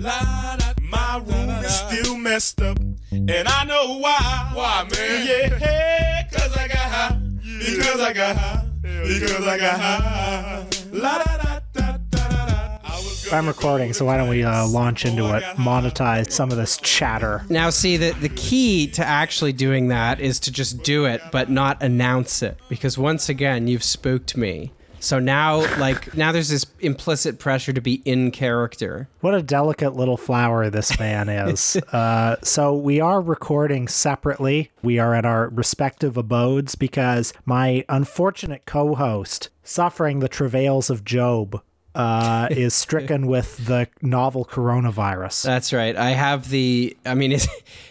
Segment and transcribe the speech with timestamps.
[0.00, 2.78] My room is still messed up,
[3.10, 4.50] and I know why.
[4.54, 5.26] Why, man?
[5.26, 7.20] Yeah, cause I got high.
[7.58, 8.64] Because I got high.
[8.82, 10.66] Because I got high.
[10.92, 12.78] La da da da da da.
[12.84, 16.56] I was I'm recording, so why don't we uh, launch into it, monetize some of
[16.58, 17.44] this chatter.
[17.48, 21.50] Now, see, the, the key to actually doing that is to just do it, but
[21.50, 22.56] not announce it.
[22.68, 24.70] Because once again, you've spooked me.
[25.00, 29.08] So now, like, now there's this implicit pressure to be in character.
[29.20, 31.76] What a delicate little flower this man is.
[31.92, 34.70] uh, so we are recording separately.
[34.82, 41.62] We are at our respective abodes because my unfortunate co-host, suffering the travails of Job,
[41.94, 45.42] uh, is stricken with the novel coronavirus.
[45.42, 45.96] That's right.
[45.96, 46.96] I have the.
[47.04, 47.48] I mean, is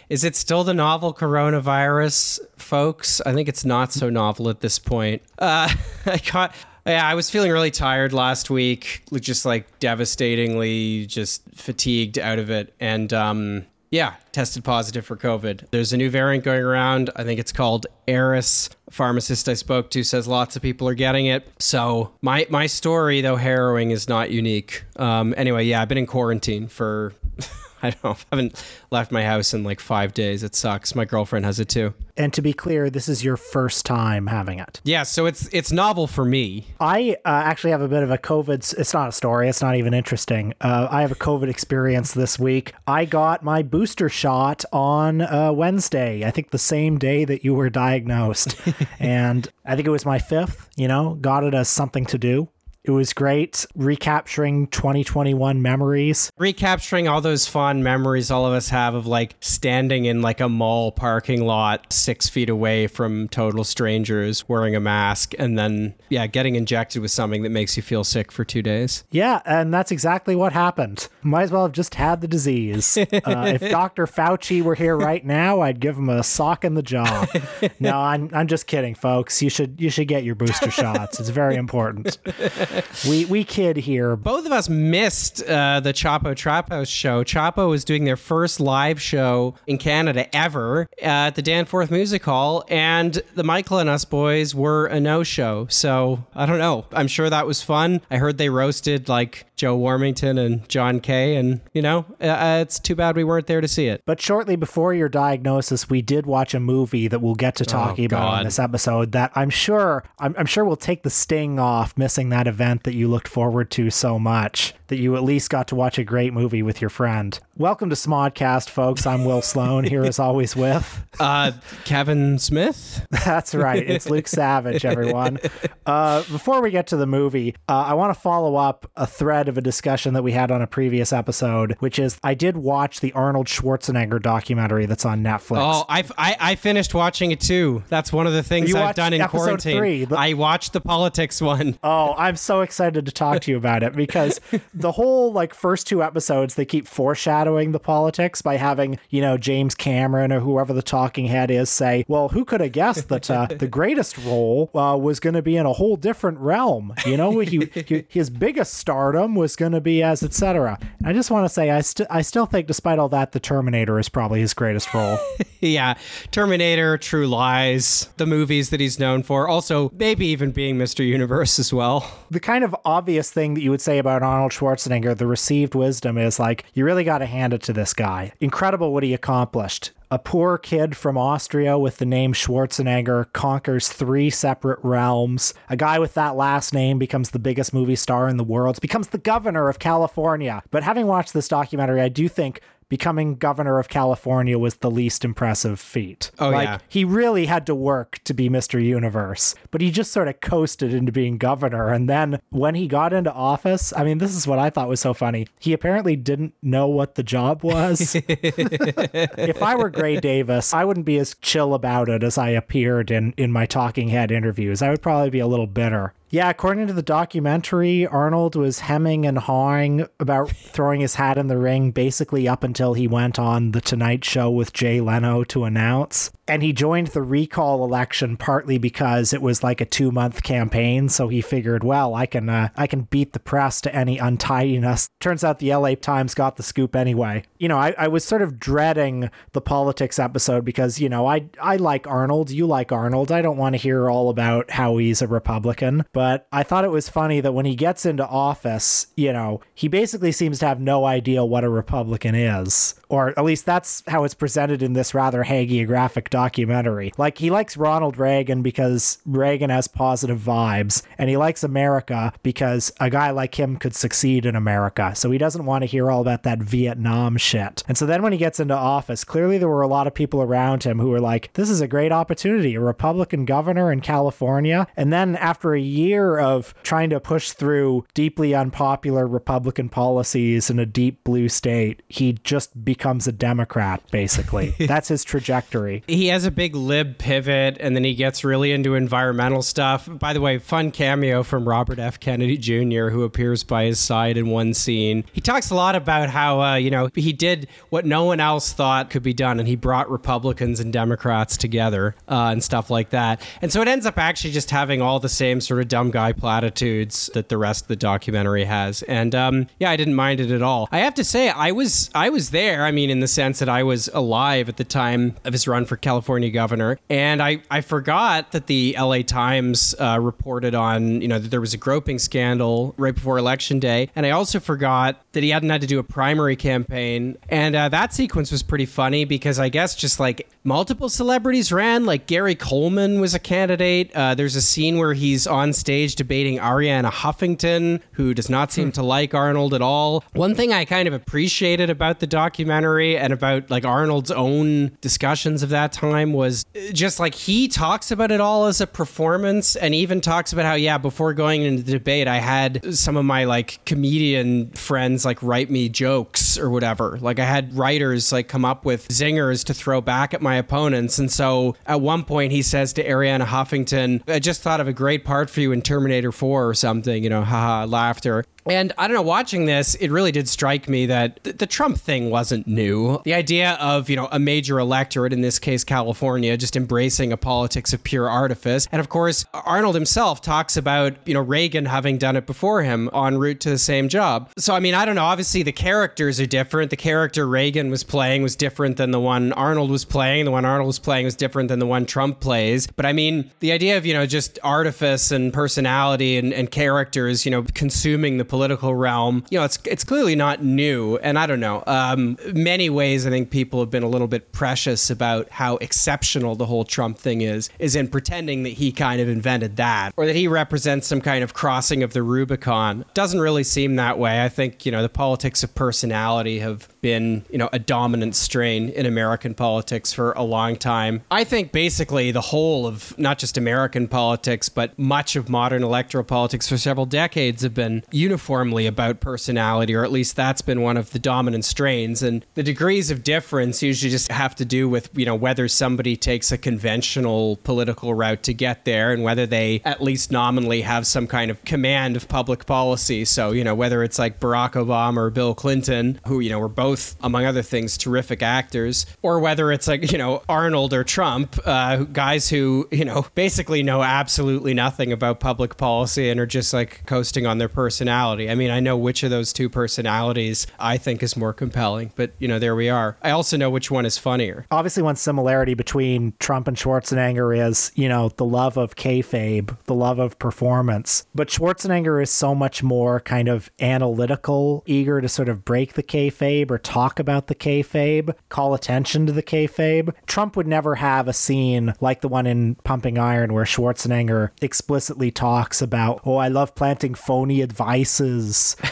[0.08, 3.20] is it still the novel coronavirus, folks?
[3.26, 5.22] I think it's not so novel at this point.
[5.38, 5.68] Uh,
[6.06, 6.54] I caught.
[6.88, 12.48] Yeah, I was feeling really tired last week, just like devastatingly, just fatigued out of
[12.48, 15.66] it, and um, yeah, tested positive for COVID.
[15.70, 17.10] There's a new variant going around.
[17.14, 18.70] I think it's called Eris.
[18.86, 21.46] A pharmacist I spoke to says lots of people are getting it.
[21.58, 24.84] So my my story, though harrowing, is not unique.
[24.96, 27.12] Um, anyway, yeah, I've been in quarantine for.
[27.82, 28.10] I don't know.
[28.32, 30.42] I haven't left my house in like five days.
[30.42, 30.94] It sucks.
[30.94, 31.94] My girlfriend has it too.
[32.16, 34.80] And to be clear, this is your first time having it.
[34.82, 36.66] Yeah, so it's it's novel for me.
[36.80, 38.78] I uh, actually have a bit of a COVID.
[38.78, 39.48] It's not a story.
[39.48, 40.54] It's not even interesting.
[40.60, 42.74] Uh, I have a COVID experience this week.
[42.86, 46.24] I got my booster shot on uh, Wednesday.
[46.24, 48.56] I think the same day that you were diagnosed,
[48.98, 50.68] and I think it was my fifth.
[50.76, 52.48] You know, got it as something to do.
[52.84, 56.30] It was great recapturing 2021 memories.
[56.38, 60.48] Recapturing all those fond memories all of us have of like standing in like a
[60.48, 66.26] mall parking lot six feet away from total strangers wearing a mask and then, yeah,
[66.26, 69.04] getting injected with something that makes you feel sick for two days.
[69.10, 71.08] Yeah, and that's exactly what happened.
[71.22, 72.96] Might as well have just had the disease.
[73.28, 74.06] Uh, if Dr.
[74.06, 77.26] Fauci were here right now, I'd give him a sock in the jaw.
[77.80, 79.42] No, I'm I'm just kidding, folks.
[79.42, 81.20] You should you should get your booster shots.
[81.20, 82.18] It's very important.
[83.08, 84.16] We we kid here.
[84.16, 87.22] Both of us missed uh, the Chapo Trap House show.
[87.22, 92.64] Chapo was doing their first live show in Canada ever at the Danforth Music Hall,
[92.68, 95.66] and the Michael and Us boys were a no show.
[95.70, 96.86] So I don't know.
[96.92, 98.00] I'm sure that was fun.
[98.10, 102.78] I heard they roasted like Joe Warmington and John Kay, and you know, uh, it's
[102.78, 104.02] too bad we weren't there to see it.
[104.06, 108.04] But shortly before your diagnosis, we did watch a movie that we'll get to talking
[108.04, 108.40] about God.
[108.40, 109.12] in this episode.
[109.12, 112.94] That I'm sure I'm, I'm sure will take the sting off missing that event that
[112.94, 114.74] you looked forward to so much.
[114.86, 117.38] That you at least got to watch a great movie with your friend.
[117.56, 119.04] Welcome to Smodcast, folks.
[119.06, 121.04] I'm Will Sloan here as always with.
[121.20, 121.50] Uh,
[121.84, 123.04] Kevin Smith.
[123.10, 123.82] That's right.
[123.84, 125.40] It's Luke Savage, everyone.
[125.84, 129.47] Uh, before we get to the movie, uh, I want to follow up a thread
[129.48, 133.00] of a discussion that we had on a previous episode, which is I did watch
[133.00, 135.58] the Arnold Schwarzenegger documentary that's on Netflix.
[135.58, 137.82] Oh, I've, I I finished watching it too.
[137.88, 139.78] That's one of the things You I've done in quarantine.
[139.78, 141.78] three, the- I watched the politics one.
[141.90, 144.40] Oh, I'm so excited to talk to you about it because
[144.74, 149.38] the whole like first two episodes they keep foreshadowing the politics by having, you know,
[149.38, 153.30] James Cameron or whoever the talking head is say, "Well, who could have guessed that
[153.30, 156.92] uh, the greatest role uh, was going to be in a whole different realm?
[157.06, 161.30] You know, he, he, his biggest stardom was going to be as etc." I just
[161.30, 164.40] want to say I still I still think despite all that the Terminator is probably
[164.40, 165.18] his greatest role.
[165.60, 165.94] Yeah,
[166.30, 169.48] Terminator, True Lies, the movies that he's known for.
[169.48, 171.04] Also, maybe even being Mr.
[171.04, 172.08] Universe as well.
[172.30, 176.16] the kind of obvious thing that you would say about Arnold Schwarzenegger, the received wisdom
[176.16, 178.32] is like, you really got to hand it to this guy.
[178.40, 179.90] Incredible what he accomplished.
[180.10, 185.52] A poor kid from Austria with the name Schwarzenegger conquers three separate realms.
[185.68, 189.08] A guy with that last name becomes the biggest movie star in the world, becomes
[189.08, 190.62] the governor of California.
[190.70, 195.24] But having watched this documentary, I do think becoming governor of California was the least
[195.24, 196.30] impressive feat.
[196.38, 196.78] Oh, like, yeah.
[196.88, 198.82] he really had to work to be Mr.
[198.82, 201.90] Universe, but he just sort of coasted into being governor.
[201.90, 205.00] And then when he got into office, I mean, this is what I thought was
[205.00, 205.46] so funny.
[205.58, 208.14] He apparently didn't know what the job was.
[208.28, 213.10] if I were Gray Davis, I wouldn't be as chill about it as I appeared
[213.10, 214.82] in, in my talking head interviews.
[214.82, 216.14] I would probably be a little bitter.
[216.30, 221.46] Yeah, according to the documentary, Arnold was hemming and hawing about throwing his hat in
[221.46, 225.64] the ring basically up until he went on The Tonight Show with Jay Leno to
[225.64, 226.30] announce.
[226.46, 231.08] And he joined the recall election partly because it was like a two month campaign.
[231.08, 235.10] So he figured, well, I can uh, I can beat the press to any untidiness.
[235.20, 237.44] Turns out the LA Times got the scoop anyway.
[237.58, 241.48] You know, I, I was sort of dreading the politics episode because, you know, I
[241.60, 243.30] I like Arnold, you like Arnold.
[243.30, 246.04] I don't want to hear all about how he's a Republican.
[246.18, 249.86] But I thought it was funny that when he gets into office, you know, he
[249.86, 252.97] basically seems to have no idea what a Republican is.
[253.08, 257.12] Or at least that's how it's presented in this rather hagiographic documentary.
[257.16, 262.92] Like, he likes Ronald Reagan because Reagan has positive vibes, and he likes America because
[263.00, 265.14] a guy like him could succeed in America.
[265.14, 267.82] So he doesn't want to hear all about that Vietnam shit.
[267.88, 270.42] And so then when he gets into office, clearly there were a lot of people
[270.42, 274.86] around him who were like, this is a great opportunity, a Republican governor in California.
[274.96, 280.78] And then after a year of trying to push through deeply unpopular Republican policies in
[280.78, 284.74] a deep blue state, he just becomes a Democrat, basically.
[284.80, 286.02] That's his trajectory.
[286.08, 290.08] He has a big lib pivot and then he gets really into environmental stuff.
[290.10, 292.18] By the way, fun cameo from Robert F.
[292.18, 295.24] Kennedy Jr., who appears by his side in one scene.
[295.32, 298.72] He talks a lot about how, uh, you know, he did what no one else
[298.72, 303.10] thought could be done and he brought Republicans and Democrats together uh, and stuff like
[303.10, 303.46] that.
[303.62, 306.32] And so it ends up actually just having all the same sort of dumb guy
[306.32, 309.02] platitudes that the rest of the documentary has.
[309.04, 310.88] And um, yeah, I didn't mind it at all.
[310.90, 312.87] I have to say, I was I was there.
[312.88, 315.84] I mean, in the sense that I was alive at the time of his run
[315.84, 319.22] for California governor, and I I forgot that the L.A.
[319.22, 323.78] Times uh, reported on you know that there was a groping scandal right before election
[323.78, 327.76] day, and I also forgot that he hadn't had to do a primary campaign, and
[327.76, 332.26] uh, that sequence was pretty funny because I guess just like multiple celebrities ran, like
[332.26, 334.10] Gary Coleman was a candidate.
[334.14, 338.90] Uh, there's a scene where he's on stage debating Arianna Huffington, who does not seem
[338.92, 340.24] to like Arnold at all.
[340.32, 345.62] One thing I kind of appreciated about the documentary and about like Arnold's own discussions
[345.62, 349.94] of that time was just like he talks about it all as a performance and
[349.94, 353.44] even talks about how, yeah, before going into the debate, I had some of my
[353.44, 357.18] like comedian friends like write me jokes or whatever.
[357.20, 361.18] Like I had writers like come up with zingers to throw back at my opponents.
[361.18, 364.92] And so at one point he says to Arianna Huffington, I just thought of a
[364.92, 368.44] great part for you in Terminator 4 or something, you know, haha, laughter.
[368.68, 371.98] And I don't know, watching this, it really did strike me that th- the Trump
[371.98, 373.20] thing wasn't new.
[373.24, 377.36] The idea of, you know, a major electorate, in this case California, just embracing a
[377.38, 378.86] politics of pure artifice.
[378.92, 383.08] And of course, Arnold himself talks about, you know, Reagan having done it before him
[383.14, 384.50] en route to the same job.
[384.58, 386.90] So, I mean, I don't know, obviously the characters are different.
[386.90, 390.44] The character Reagan was playing was different than the one Arnold was playing.
[390.44, 392.86] The one Arnold was playing was different than the one Trump plays.
[392.86, 397.46] But I mean, the idea of, you know, just artifice and personality and, and characters,
[397.46, 398.57] you know, consuming the political
[398.94, 401.16] realm, you know, it's it's clearly not new.
[401.18, 404.52] And I don't know, um, many ways I think people have been a little bit
[404.52, 409.20] precious about how exceptional the whole Trump thing is, is in pretending that he kind
[409.20, 413.04] of invented that or that he represents some kind of crossing of the Rubicon.
[413.14, 414.44] Doesn't really seem that way.
[414.44, 418.88] I think you know the politics of personality have been, you know, a dominant strain
[418.90, 421.22] in American politics for a long time.
[421.30, 426.24] I think basically the whole of not just American politics, but much of modern electoral
[426.24, 430.96] politics for several decades have been uniformly about personality, or at least that's been one
[430.96, 432.22] of the dominant strains.
[432.22, 436.16] And the degrees of difference usually just have to do with, you know, whether somebody
[436.16, 441.06] takes a conventional political route to get there and whether they at least nominally have
[441.06, 443.24] some kind of command of public policy.
[443.24, 446.68] So, you know, whether it's like Barack Obama or Bill Clinton, who, you know, were
[446.68, 446.87] both,
[447.22, 451.96] among other things, terrific actors, or whether it's like, you know, Arnold or Trump, uh,
[452.04, 457.04] guys who, you know, basically know absolutely nothing about public policy and are just like
[457.06, 458.50] coasting on their personality.
[458.50, 462.32] I mean, I know which of those two personalities I think is more compelling, but,
[462.38, 463.16] you know, there we are.
[463.22, 464.66] I also know which one is funnier.
[464.70, 469.94] Obviously, one similarity between Trump and Schwarzenegger is, you know, the love of kayfabe, the
[469.94, 471.26] love of performance.
[471.34, 476.02] But Schwarzenegger is so much more kind of analytical, eager to sort of break the
[476.02, 480.14] kayfabe or talk about the kayfabe, call attention to the kayfabe.
[480.26, 485.30] Trump would never have a scene like the one in Pumping Iron where Schwarzenegger explicitly
[485.30, 488.76] talks about, oh, I love planting phony advices.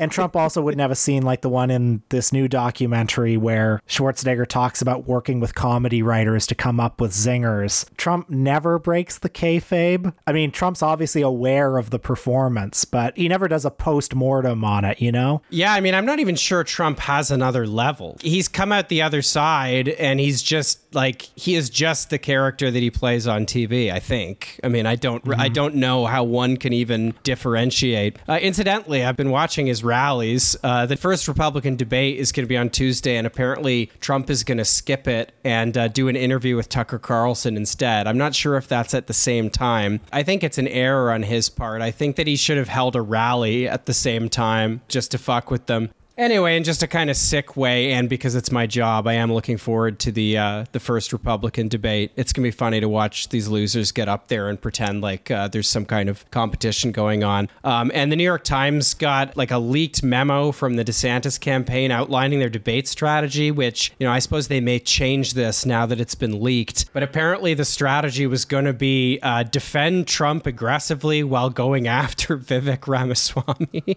[0.00, 3.80] and Trump also wouldn't have a scene like the one in this new documentary where
[3.88, 7.86] Schwarzenegger talks about working with comedy writers to come up with zingers.
[7.96, 10.12] Trump never breaks the kayfabe.
[10.26, 14.64] I mean, Trump's obviously aware of the performance, but he never does a post mortem
[14.64, 15.42] on it, you know?
[15.50, 18.16] Yeah, I mean, I'm not even sure Trump has another level.
[18.20, 22.70] He's come out the other side and he's just like he is just the character
[22.70, 24.60] that he plays on TV, I think.
[24.62, 28.18] I mean, I don't I don't know how one can even differentiate.
[28.28, 30.56] Uh, incidentally, I've been watching his rallies.
[30.62, 34.44] Uh, the first Republican debate is going to be on Tuesday, and apparently Trump is
[34.44, 38.06] going to skip it and uh, do an interview with Tucker Carlson instead.
[38.06, 40.00] I'm not sure if that's at the same time.
[40.12, 41.82] I think it's an error on his part.
[41.82, 45.18] I think that he should have held a rally at the same time just to
[45.18, 45.90] fuck with them.
[46.18, 49.32] Anyway, in just a kind of sick way, and because it's my job, I am
[49.32, 52.12] looking forward to the uh, the first Republican debate.
[52.16, 55.48] It's gonna be funny to watch these losers get up there and pretend like uh,
[55.48, 57.48] there's some kind of competition going on.
[57.64, 61.90] Um, and the New York Times got like a leaked memo from the DeSantis campaign
[61.90, 65.98] outlining their debate strategy, which you know I suppose they may change this now that
[65.98, 66.92] it's been leaked.
[66.92, 72.36] But apparently, the strategy was going to be uh, defend Trump aggressively while going after
[72.36, 73.96] Vivek Ramaswamy.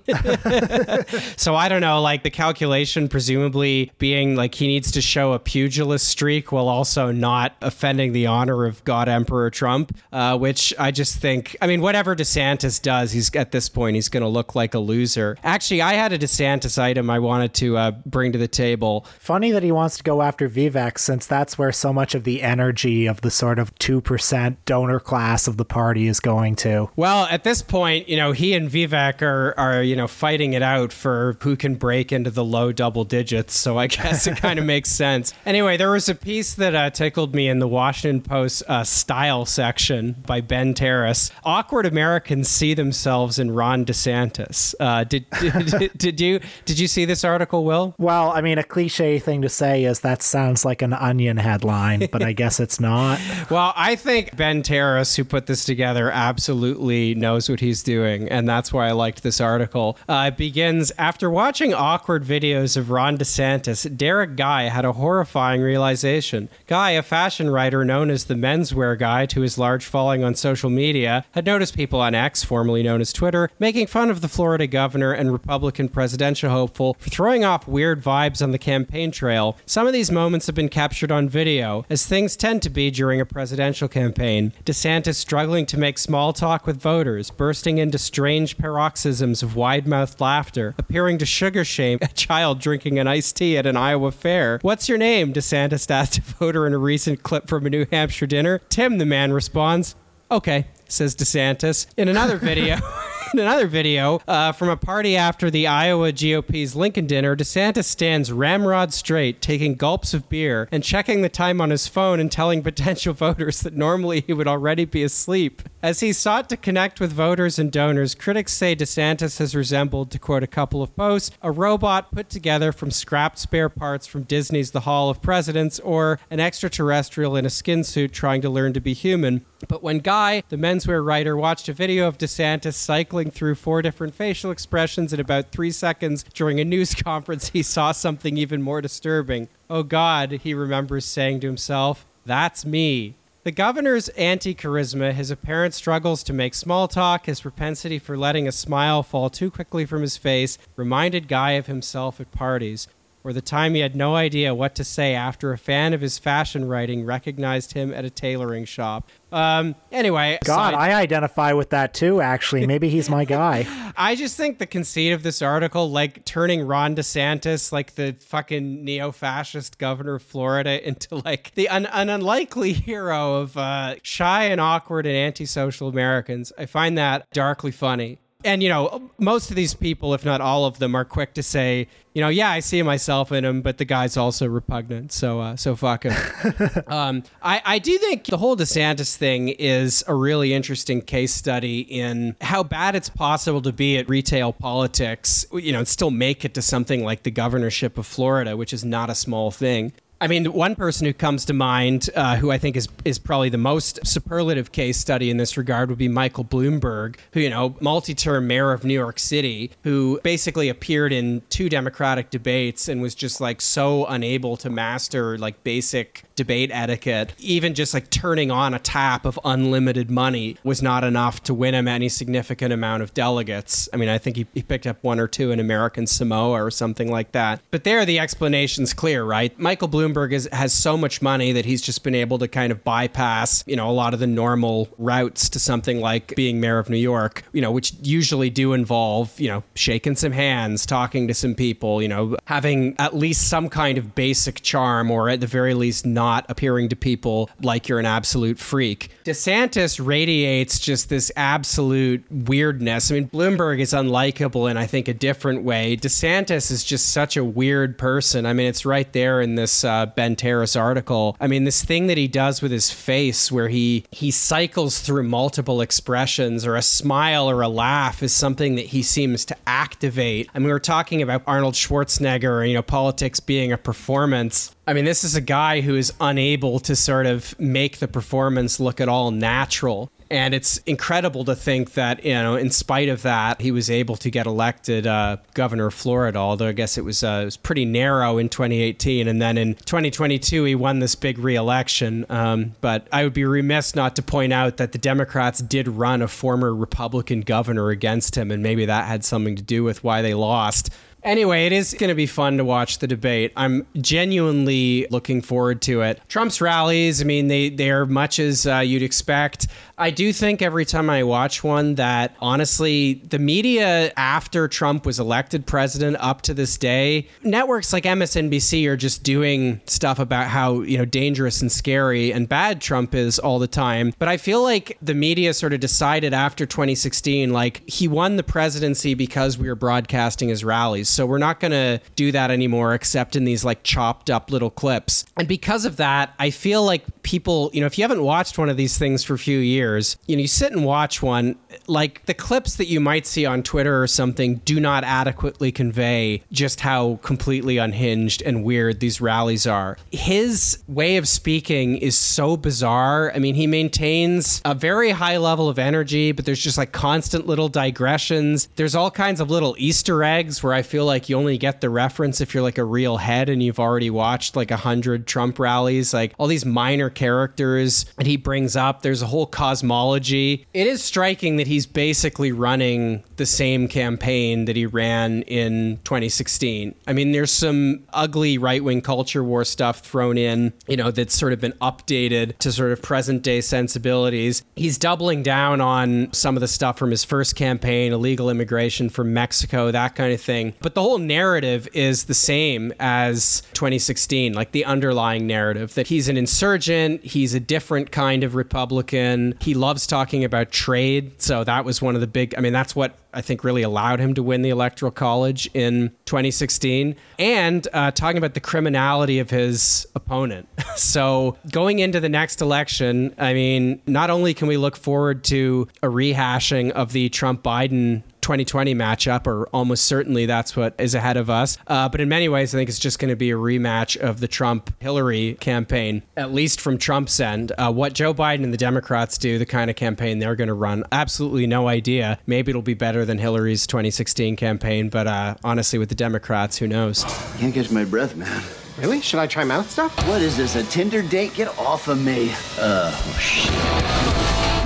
[1.38, 5.40] so I don't know, like the calculation presumably being like he needs to show a
[5.40, 10.92] pugilist streak while also not offending the honor of God Emperor Trump, uh, which I
[10.92, 14.54] just think, I mean, whatever DeSantis does, he's at this point, he's going to look
[14.54, 15.36] like a loser.
[15.44, 19.08] Actually, I had a DeSantis item I wanted to uh, bring to the table.
[19.18, 22.44] Funny that he wants to go after Vivek since that's where so much of the
[22.44, 26.92] energy of the sort of 2% donor class of the party is going to.
[26.96, 30.62] Well, at this point, you know, he and Vivek are, are you know, fighting it
[30.62, 33.58] out for who can break into the low double digits.
[33.58, 35.34] So I guess it kind of makes sense.
[35.46, 39.46] Anyway, there was a piece that uh, tickled me in the Washington Post uh, style
[39.46, 41.32] section by Ben Terris.
[41.44, 44.76] Awkward Americans see themselves in Ron DeSantis.
[44.80, 47.96] Uh, did, did, did you did you see this article, Will?
[47.98, 52.08] Well, I mean, a cliche thing to say is that sounds like an onion headline,
[52.12, 53.20] but I guess it's not.
[53.50, 58.50] Well, I think Ben Terris, who put this together, absolutely knows what he's doing, and
[58.50, 59.98] that's why I liked this article.
[60.10, 63.96] Uh, it begins after watching awkward videos of Ron DeSantis.
[63.96, 66.50] Derek Guy had a horrifying realization.
[66.66, 70.72] Guy, a fashion writer known as the menswear guy to his large following on social
[70.72, 74.66] media, had noticed people on X, formerly known as Twitter, making fun of the Florida
[74.66, 79.56] governor and Republican presidential hopeful for throwing off weird vibes on the campaign trail.
[79.68, 83.22] Some of these moments have been captured on video, as things tend to be during
[83.22, 84.54] a presidential campaign.
[84.66, 90.20] DeSantis struggling to make small talk with voters, bursting into strange paroxysms of wide mouthed
[90.20, 94.60] laughter, appearing to sugar shame a child drinking an iced tea at an Iowa fair.
[94.62, 95.34] What's your name?
[95.34, 98.62] DeSantis asked a voter in a recent clip from a New Hampshire dinner.
[98.70, 99.96] Tim, the man responds.
[100.32, 101.88] Okay, says DeSantis.
[101.98, 102.78] In another video,
[103.34, 108.32] in another video uh, from a party after the Iowa GOP's Lincoln dinner, DeSantis stands
[108.32, 112.62] ramrod straight, taking gulps of beer and checking the time on his phone and telling
[112.62, 115.64] potential voters that normally he would already be asleep.
[115.82, 120.20] As he sought to connect with voters and donors, critics say DeSantis has resembled, to
[120.20, 124.72] quote a couple of posts, a robot put together from scrapped spare parts from Disney's
[124.72, 128.82] The Hall of Presidents or an extraterrestrial in a skin suit trying to learn to
[128.82, 129.46] be human.
[129.68, 134.14] But when Guy, the menswear writer, watched a video of DeSantis cycling through four different
[134.14, 138.82] facial expressions in about three seconds during a news conference, he saw something even more
[138.82, 139.48] disturbing.
[139.70, 143.16] Oh God, he remembers saying to himself, that's me.
[143.44, 148.48] The governor's anti charisma, his apparent struggles to make small talk, his propensity for letting
[148.48, 152.88] a smile fall too quickly from his face reminded Guy of himself at parties
[153.26, 156.20] or the time he had no idea what to say after a fan of his
[156.20, 159.10] fashion writing recognized him at a tailoring shop.
[159.32, 162.68] Um, anyway, God, I identify with that too, actually.
[162.68, 163.66] Maybe he's my guy.
[163.98, 168.86] I just think the conceit of this article, like turning Ron DeSantis, like the fucking
[168.86, 174.62] neo-fascist governor of Florida, into like the un- an unlikely hero of uh, shy and
[174.62, 178.20] awkward and antisocial Americans, I find that darkly funny.
[178.46, 181.44] And you know, most of these people, if not all of them, are quick to
[181.44, 185.42] say, you know, yeah, I see myself in him, but the guy's also repugnant, so
[185.42, 186.14] uh, so fuck him.
[186.88, 191.82] um, I I do think the whole DeSantis thing is a really interesting case study
[191.82, 196.46] in how bad it's possible to be at retail politics, you know, and still make
[196.46, 199.92] it to something like the governorship of Florida, which is not a small thing.
[200.22, 203.50] I mean, one person who comes to mind, uh, who I think is is probably
[203.50, 207.76] the most superlative case study in this regard, would be Michael Bloomberg, who you know,
[207.82, 213.14] multi-term mayor of New York City, who basically appeared in two Democratic debates and was
[213.14, 217.34] just like so unable to master like basic debate etiquette.
[217.40, 221.74] Even just like turning on a tap of unlimited money was not enough to win
[221.74, 223.88] him any significant amount of delegates.
[223.94, 226.72] I mean, I think he, he picked up one or two in American Samoa or
[226.72, 227.62] something like that.
[227.72, 229.58] But there, the explanation's clear, right?
[229.58, 232.84] Michael Bloomberg is, has so much money that he's just been able to kind of
[232.84, 236.90] bypass, you know, a lot of the normal routes to something like being mayor of
[236.90, 241.34] New York, you know, which usually do involve, you know, shaking some hands, talking to
[241.34, 245.48] some people, you know, having at least some kind of basic charm or at the
[245.48, 249.12] very least non not appearing to people like you're an absolute freak.
[249.26, 253.12] DeSantis radiates just this absolute weirdness.
[253.12, 255.96] I mean, Bloomberg is unlikable in, I think, a different way.
[255.96, 258.48] DeSantis is just such a weird person.
[258.48, 261.38] I mean, it's right there in this uh, Ben Terris article.
[261.40, 265.24] I mean, this thing that he does with his face where he, he cycles through
[265.24, 270.50] multiple expressions or a smile or a laugh is something that he seems to activate.
[270.56, 274.75] I mean, we were talking about Arnold Schwarzenegger, you know, politics being a performance.
[274.88, 278.80] I mean, this is a guy who is unable to sort of make the performance
[278.80, 280.12] look at all natural.
[280.30, 284.16] And it's incredible to think that, you know, in spite of that, he was able
[284.18, 287.58] to get elected uh, governor of Florida, although I guess it was, uh, it was
[287.58, 289.28] pretty narrow in 2018.
[289.28, 292.26] And then in 2022, he won this big reelection.
[292.30, 296.24] Um, but I would be remiss not to point out that the Democrats did run
[296.24, 300.24] a former Republican governor against him, and maybe that had something to do with why
[300.24, 300.90] they lost.
[301.26, 303.52] Anyway, it is going to be fun to watch the debate.
[303.58, 306.22] I'm genuinely looking forward to it.
[306.30, 309.66] Trump's rallies, I mean, they, they are much as uh, you'd expect.
[309.98, 315.20] I do think every time I watch one that honestly, the media after Trump was
[315.20, 320.82] elected president up to this day, networks like MSNBC are just doing stuff about how,
[320.82, 324.14] you know, dangerous and scary and bad Trump is all the time.
[324.20, 328.44] But I feel like the media sort of decided after 2016, like he won the
[328.44, 331.08] presidency because we were broadcasting his rallies.
[331.08, 334.70] So we're not going to do that anymore, except in these like chopped up little
[334.70, 335.24] clips.
[335.38, 338.70] And because of that, I feel like people, you know, if you haven't watched one
[338.70, 339.85] of these things for a few years,
[340.26, 341.56] you know, you sit and watch one,
[341.88, 346.44] like the clips that you might see on Twitter or something do not adequately convey
[346.52, 349.98] just how completely unhinged and weird these rallies are.
[350.12, 353.32] His way of speaking is so bizarre.
[353.34, 357.48] I mean, he maintains a very high level of energy, but there's just like constant
[357.48, 358.68] little digressions.
[358.76, 361.90] There's all kinds of little Easter eggs where I feel like you only get the
[361.90, 365.60] reference if you're like a real head and you've already watched like a hundred Trump
[365.60, 369.02] rallies, like all these minor characters that he brings up.
[369.02, 370.66] There's a whole cosmology.
[370.74, 376.96] It is striking that he's basically running the same campaign that he ran in 2016.
[377.06, 381.38] I mean, there's some ugly right wing culture war stuff thrown in, you know, that's
[381.38, 384.64] sort of been updated to sort of present day sensibilities.
[384.78, 389.34] He's doubling down on some of the stuff from his first campaign, illegal immigration from
[389.34, 390.74] Mexico, that kind of thing.
[390.80, 396.30] But the whole narrative is the same as 2016, like the underlying narrative that he's
[396.30, 401.42] an insurgent, he's a different kind of Republican, he loves talking about trade.
[401.42, 404.20] So that was one of the big, I mean, that's what I think really allowed
[404.20, 409.50] him to win the Electoral College in 2016, and uh, talking about the criminality of
[409.50, 410.70] his opponent.
[410.96, 415.88] so going into the next election, I mean, not only can we look forward to
[416.04, 421.36] a rehashing of the Trump Biden 2020 matchup, or almost certainly that's what is ahead
[421.36, 421.80] of us.
[421.88, 424.40] Uh, but in many ways, I think it's just going to be a rematch of
[424.40, 427.72] the Trump Hillary campaign, at least from Trump's end.
[427.76, 430.76] Uh, what Joe Biden and the Democrats do, the kind of campaign they're going to
[430.76, 432.38] run, absolutely no idea.
[432.46, 436.88] Maybe it'll be better than Hillary's 2016 campaign, but uh, honestly, with the Democrats, who
[436.88, 437.24] knows?
[437.58, 438.64] Can't catch my breath, man.
[439.00, 439.22] Really?
[439.22, 440.16] Should I try mouth stuff?
[440.28, 441.56] What is this, a Tinder date?
[441.56, 442.52] Get off of me.
[442.78, 443.72] Uh, oh, shit.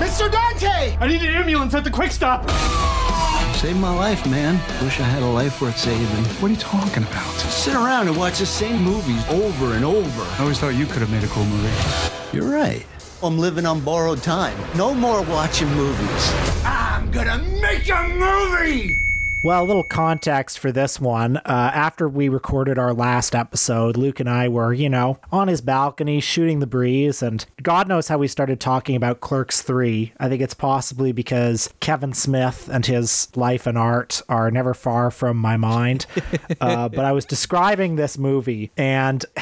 [0.00, 0.32] Mr.
[0.32, 0.96] Dante!
[0.98, 2.48] I need an ambulance at the quick stop.
[3.60, 4.54] Saved my life, man.
[4.82, 6.24] Wish I had a life worth saving.
[6.40, 7.30] What are you talking about?
[7.34, 10.22] Sit around and watch the same movies over and over.
[10.22, 11.68] I always thought you could have made a cool movie.
[12.32, 12.86] You're right.
[13.22, 14.56] I'm living on borrowed time.
[14.78, 16.32] No more watching movies.
[16.64, 19.09] I'm gonna make a movie!
[19.42, 21.38] Well, a little context for this one.
[21.38, 25.62] Uh, after we recorded our last episode, Luke and I were, you know, on his
[25.62, 30.12] balcony shooting the breeze, and God knows how we started talking about Clerks 3.
[30.20, 35.10] I think it's possibly because Kevin Smith and his life and art are never far
[35.10, 36.04] from my mind.
[36.60, 39.24] uh, but I was describing this movie, and.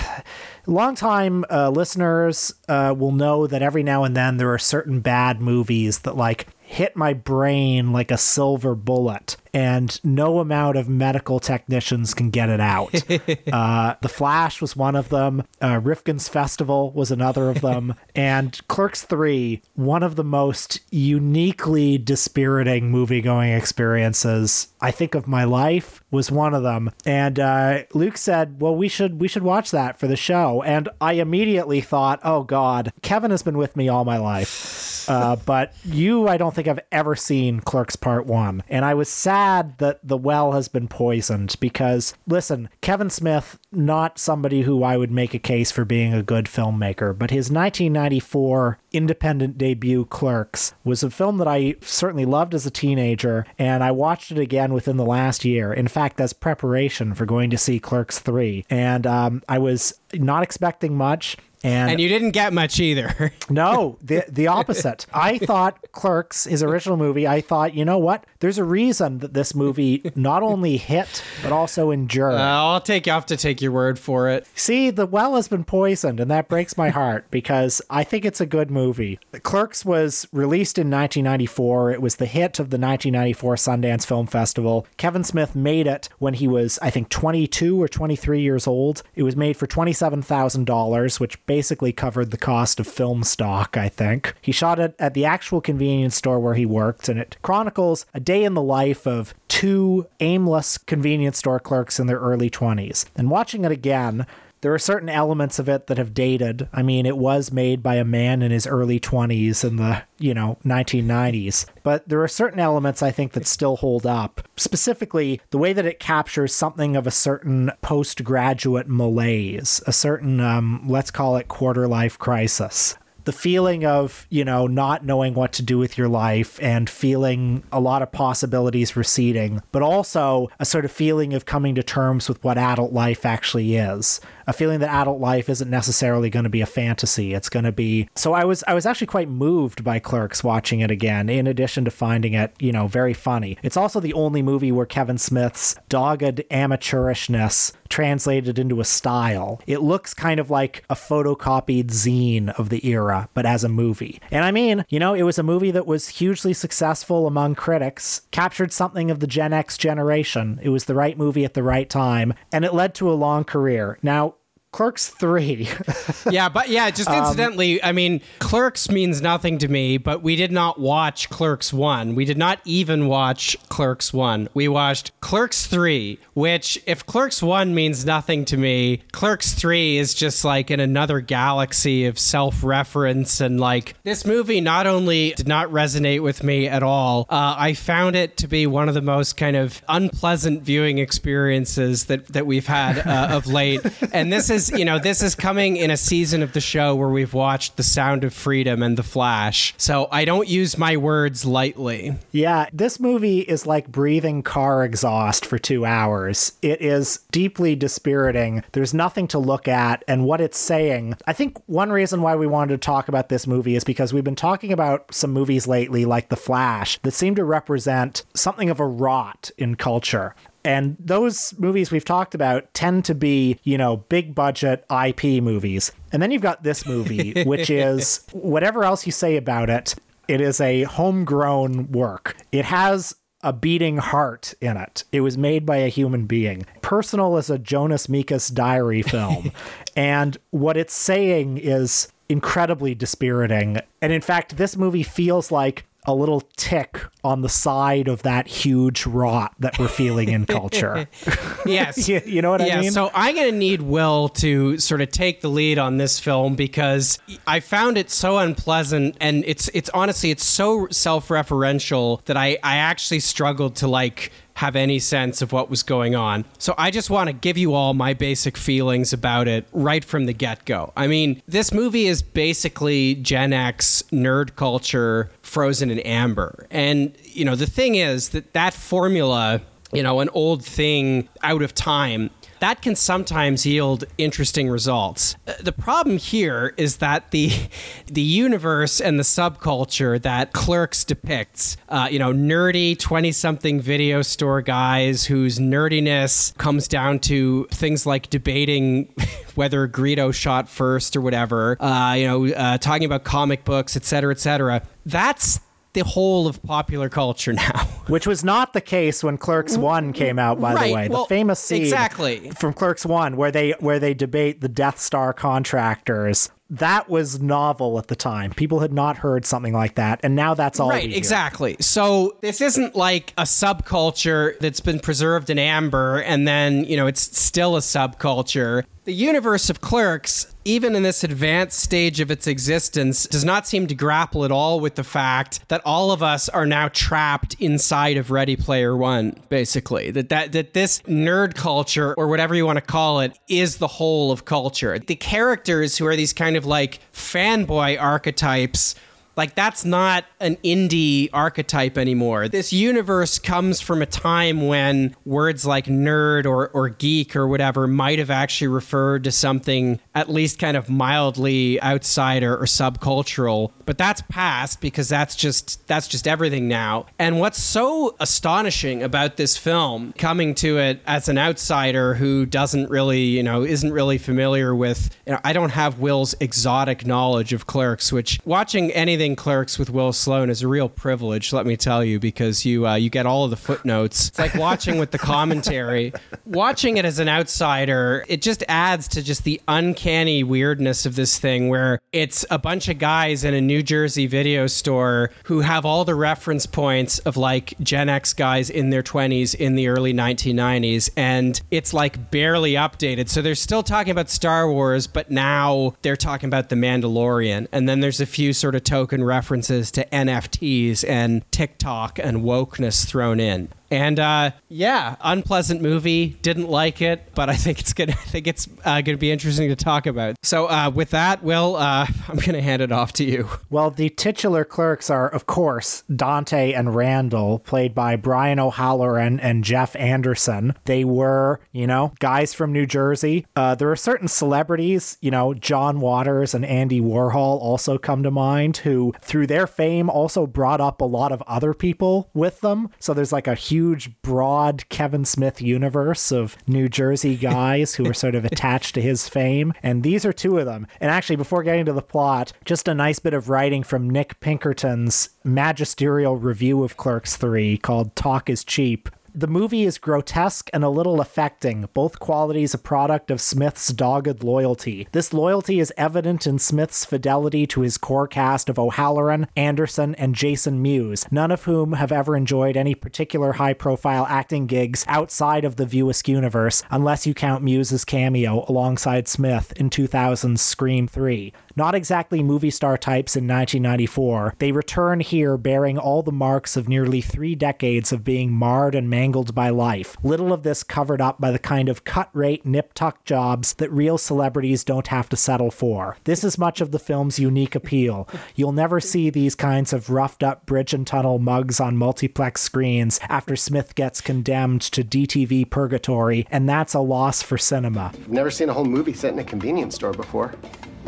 [0.67, 5.41] longtime uh, listeners uh, will know that every now and then there are certain bad
[5.41, 11.41] movies that like hit my brain like a silver bullet and no amount of medical
[11.41, 12.95] technicians can get it out.
[13.53, 15.45] uh, the Flash was one of them.
[15.61, 17.95] Uh, Rifkin's Festival was another of them.
[18.15, 25.27] and Clerks 3, one of the most uniquely dispiriting movie going experiences I think of
[25.27, 26.91] my life was one of them.
[27.05, 30.89] And uh, Luke said, "Well, we should we should watch that for the show." And
[31.01, 35.75] I immediately thought, "Oh God, Kevin has been with me all my life, uh, but
[35.85, 39.38] you, I don't think I've ever seen Clerks Part One." And I was sad
[39.79, 45.11] that the well has been poisoned because, listen, Kevin Smith, not somebody who I would
[45.11, 51.03] make a case for being a good filmmaker, but his 1994 independent debut, Clerks, was
[51.03, 54.97] a film that I certainly loved as a teenager, and I watched it again within
[54.97, 55.73] the last year.
[55.73, 58.65] In fact, as preparation for going to see Clerks 3.
[58.71, 61.37] And um, I was not expecting much.
[61.65, 63.33] And, And you didn't get much either.
[63.51, 65.07] no, the the opposite.
[65.13, 68.25] I thought Clerks, his original movie, I thought, you know what?
[68.41, 72.35] There's a reason that this movie not only hit but also endured.
[72.35, 74.47] Uh, I'll take you have to take your word for it.
[74.55, 78.41] See, the well has been poisoned, and that breaks my heart because I think it's
[78.41, 79.19] a good movie.
[79.43, 81.93] Clerks was released in 1994.
[81.93, 84.87] It was the hit of the 1994 Sundance Film Festival.
[84.97, 89.03] Kevin Smith made it when he was, I think, 22 or 23 years old.
[89.15, 94.35] It was made for $27,000, which basically covered the cost of film stock, I think.
[94.41, 98.21] He shot it at the actual convenience store where he worked, and it chronicles a
[98.21, 103.07] day in the life of two aimless convenience store clerks in their early 20s.
[103.17, 104.27] And watching it again,
[104.61, 106.69] there are certain elements of it that have dated.
[106.73, 110.35] I mean, it was made by a man in his early 20s in the, you
[110.35, 111.67] know, 1990s.
[111.83, 114.47] But there are certain elements I think that still hold up.
[114.57, 120.85] Specifically, the way that it captures something of a certain postgraduate malaise, a certain, um,
[120.87, 122.97] let's call it quarter life crisis
[123.29, 127.63] the feeling of, you know, not knowing what to do with your life and feeling
[127.71, 132.27] a lot of possibilities receding, but also a sort of feeling of coming to terms
[132.27, 134.19] with what adult life actually is.
[134.47, 137.35] A feeling that adult life isn't necessarily going to be a fantasy.
[137.35, 140.81] It's going to be So I was I was actually quite moved by Clerks watching
[140.81, 143.59] it again in addition to finding it, you know, very funny.
[143.63, 149.61] It's also the only movie where Kevin Smith's dogged amateurishness translated into a style.
[149.67, 154.21] It looks kind of like a photocopied zine of the era, but as a movie.
[154.31, 158.23] And I mean, you know, it was a movie that was hugely successful among critics,
[158.31, 160.59] captured something of the Gen X generation.
[160.63, 163.45] It was the right movie at the right time, and it led to a long
[163.45, 163.99] career.
[164.03, 164.35] Now,
[164.71, 165.67] Clerks 3.
[166.31, 170.53] yeah, but yeah, just incidentally, I mean, Clerks means nothing to me, but we did
[170.53, 172.15] not watch Clerks 1.
[172.15, 174.51] We did not even watch Clerks 1.
[174.53, 180.13] We watched Clerks 3, which, if Clerks 1 means nothing to me, Clerks 3 is
[180.13, 183.41] just like in another galaxy of self reference.
[183.41, 187.73] And like, this movie not only did not resonate with me at all, uh, I
[187.73, 192.47] found it to be one of the most kind of unpleasant viewing experiences that, that
[192.47, 193.81] we've had uh, of late.
[194.13, 197.09] And this is, you know, this is coming in a season of the show where
[197.09, 199.75] we've watched The Sound of Freedom and The Flash.
[199.77, 202.17] So I don't use my words lightly.
[202.33, 206.53] Yeah, this movie is like breathing car exhaust for two hours.
[206.63, 208.65] It is deeply dispiriting.
[208.73, 211.15] There's nothing to look at, and what it's saying.
[211.27, 214.25] I think one reason why we wanted to talk about this movie is because we've
[214.25, 218.81] been talking about some movies lately, like The Flash, that seem to represent something of
[218.81, 220.35] a rot in culture.
[220.65, 225.93] And those movies we've talked about tend to be, you know, big budget IP movies.
[226.13, 229.95] And then you've got this movie, which is whatever else you say about it,
[230.27, 232.37] it is a homegrown work.
[232.53, 235.05] It has a beating heart in it.
[235.13, 236.67] It was made by a human being.
[236.83, 239.53] Personal as a Jonas Mekas diary film.
[239.97, 243.81] and what it's saying is incredibly dispiriting.
[244.03, 248.49] And in fact, this movie feels like a little tick on the side of that
[248.49, 251.07] huge rot that we're feeling in culture.
[251.67, 252.09] Yes.
[252.09, 252.93] you, you know what yeah, I mean?
[252.93, 256.55] so I'm going to need Will to sort of take the lead on this film
[256.55, 262.59] because I found it so unpleasant and it's it's honestly it's so self-referential that I
[262.63, 266.45] I actually struggled to like have any sense of what was going on.
[266.59, 270.27] So I just want to give you all my basic feelings about it right from
[270.27, 270.93] the get-go.
[270.97, 276.67] I mean, this movie is basically Gen X nerd culture frozen in amber.
[276.73, 279.61] And you know, the thing is that that formula
[279.93, 282.29] you know, an old thing out of time,
[282.61, 285.37] that can sometimes yield interesting results.
[285.47, 287.51] Uh, The problem here is that the
[288.07, 294.63] the universe and the subculture that Clerks depicts, uh, you know, nerdy twenty-something video store
[294.63, 299.13] guys whose nerdiness comes down to things like debating
[299.55, 304.05] whether Greedo shot first or whatever, uh, you know, uh, talking about comic books, et
[304.05, 304.83] cetera, et cetera.
[305.07, 305.61] That's
[305.93, 307.85] the whole of popular culture now.
[308.09, 311.09] Which was not the case when Clerks mm, One came out, by Right, the way.
[311.09, 312.51] well, the famous scene exactly.
[312.59, 316.51] from Clerks One, where they where they debate the Death Star contractors.
[316.71, 318.51] That was novel at the time.
[318.51, 320.91] People had not heard something like that, and now that's all.
[320.91, 321.77] Right, exactly.
[321.81, 327.07] So this isn't like a subculture that's been preserved in amber and then, you know,
[327.07, 328.85] it's still a subculture.
[329.05, 333.87] The universe of clerks, even in this advanced stage of its existence, does not seem
[333.87, 338.19] to grapple at all with the fact that all of us are now trapped inside
[338.19, 340.11] of Ready Player One, basically.
[340.11, 343.87] That that that this nerd culture, or whatever you want to call it, is the
[343.87, 344.99] whole of culture.
[344.99, 348.95] The characters who are these kind of like fanboy archetypes
[349.39, 352.49] Like that's not an indie archetype anymore.
[352.49, 357.87] This universe comes from a time when words like nerd or, or geek or whatever
[357.87, 363.71] might have actually referred to something at least kind of mildly outsider or subcultural.
[363.87, 367.07] But that's past because that's just that's just everything now.
[367.21, 372.91] And what's so astonishing about this film, coming to it as an outsider who doesn't
[372.91, 377.53] really, you know, isn't really familiar with you know, I don't have Will's exotic knowledge
[377.53, 381.77] of clerks, which watching anything clerks with Will Sloan is a real privilege, let me
[381.77, 384.29] tell you, because you uh, you get all of the footnotes.
[384.29, 386.13] It's like watching with the commentary.
[386.45, 391.39] watching it as an outsider, it just adds to just the uncanny weirdness of this
[391.39, 395.85] thing where it's a bunch of guys in a New Jersey video store who have
[395.85, 400.13] all the reference points of like Gen X guys in their 20s in the early
[400.15, 403.29] 1990s and it's like barely updated.
[403.29, 407.67] So they're still talking about Star Wars, but now they're talking about The Mandalorian.
[407.73, 413.07] And then there's a few sort of token references to NFTs and TikTok and wokeness
[413.07, 413.69] thrown in.
[413.91, 416.39] And uh, yeah, unpleasant movie.
[416.43, 418.13] Didn't like it, but I think it's gonna.
[418.19, 420.37] I think it's uh, gonna be interesting to talk about.
[420.43, 423.49] So uh, with that, Will, uh, I'm gonna hand it off to you.
[423.71, 429.63] Well, the titular clerks are, of course, Dante and Randall, played by Brian O'Halloran and
[429.63, 430.75] Jeff Anderson.
[430.85, 433.47] They were, you know, guys from New Jersey.
[433.55, 438.31] Uh, there are certain celebrities, you know, John Waters and Andy Warhol also come to
[438.31, 442.89] mind, who, through their fame, also brought up a lot of other people with them.
[443.01, 448.11] So there's like a huge huge, broad Kevin Smith universe of New Jersey guys who
[448.11, 449.73] are sort of attached to his fame.
[449.85, 450.89] And these are two of them.
[451.01, 454.41] And actually, before getting to the plot, just a nice bit of writing from Nick
[454.41, 459.11] Pinkerton's magisterial review of Clerks 3 called Talk is Cheap.
[459.39, 464.43] The movie is grotesque and a little affecting, both qualities a product of Smith's dogged
[464.43, 465.07] loyalty.
[465.13, 470.35] This loyalty is evident in Smith's fidelity to his core cast of O'Halloran, Anderson, and
[470.35, 475.65] Jason Mewes, none of whom have ever enjoyed any particular high profile acting gigs outside
[475.65, 481.07] of the View Askew universe, unless you count Mewes' cameo alongside Smith in 2000's Scream
[481.07, 481.53] 3.
[481.79, 486.89] Not exactly movie star types in 1994, they return here bearing all the marks of
[486.89, 490.17] nearly three decades of being marred and mangled by life.
[490.25, 493.93] Little of this covered up by the kind of cut rate, nip tuck jobs that
[493.93, 496.17] real celebrities don't have to settle for.
[496.25, 498.29] This is much of the film's unique appeal.
[498.57, 503.21] You'll never see these kinds of roughed up bridge and tunnel mugs on multiplex screens
[503.29, 508.11] after Smith gets condemned to DTV purgatory, and that's a loss for cinema.
[508.27, 510.57] Never seen a whole movie set in a convenience store before.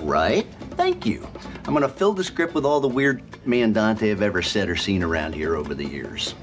[0.03, 0.47] Right?
[0.73, 1.27] Thank you.
[1.67, 4.77] I'm gonna fill the script with all the weird man Dante have ever said or
[4.77, 6.35] seen around here over the years.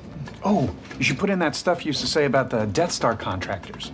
[0.43, 3.15] Oh, you should put in that stuff you used to say about the Death Star
[3.15, 3.91] contractors.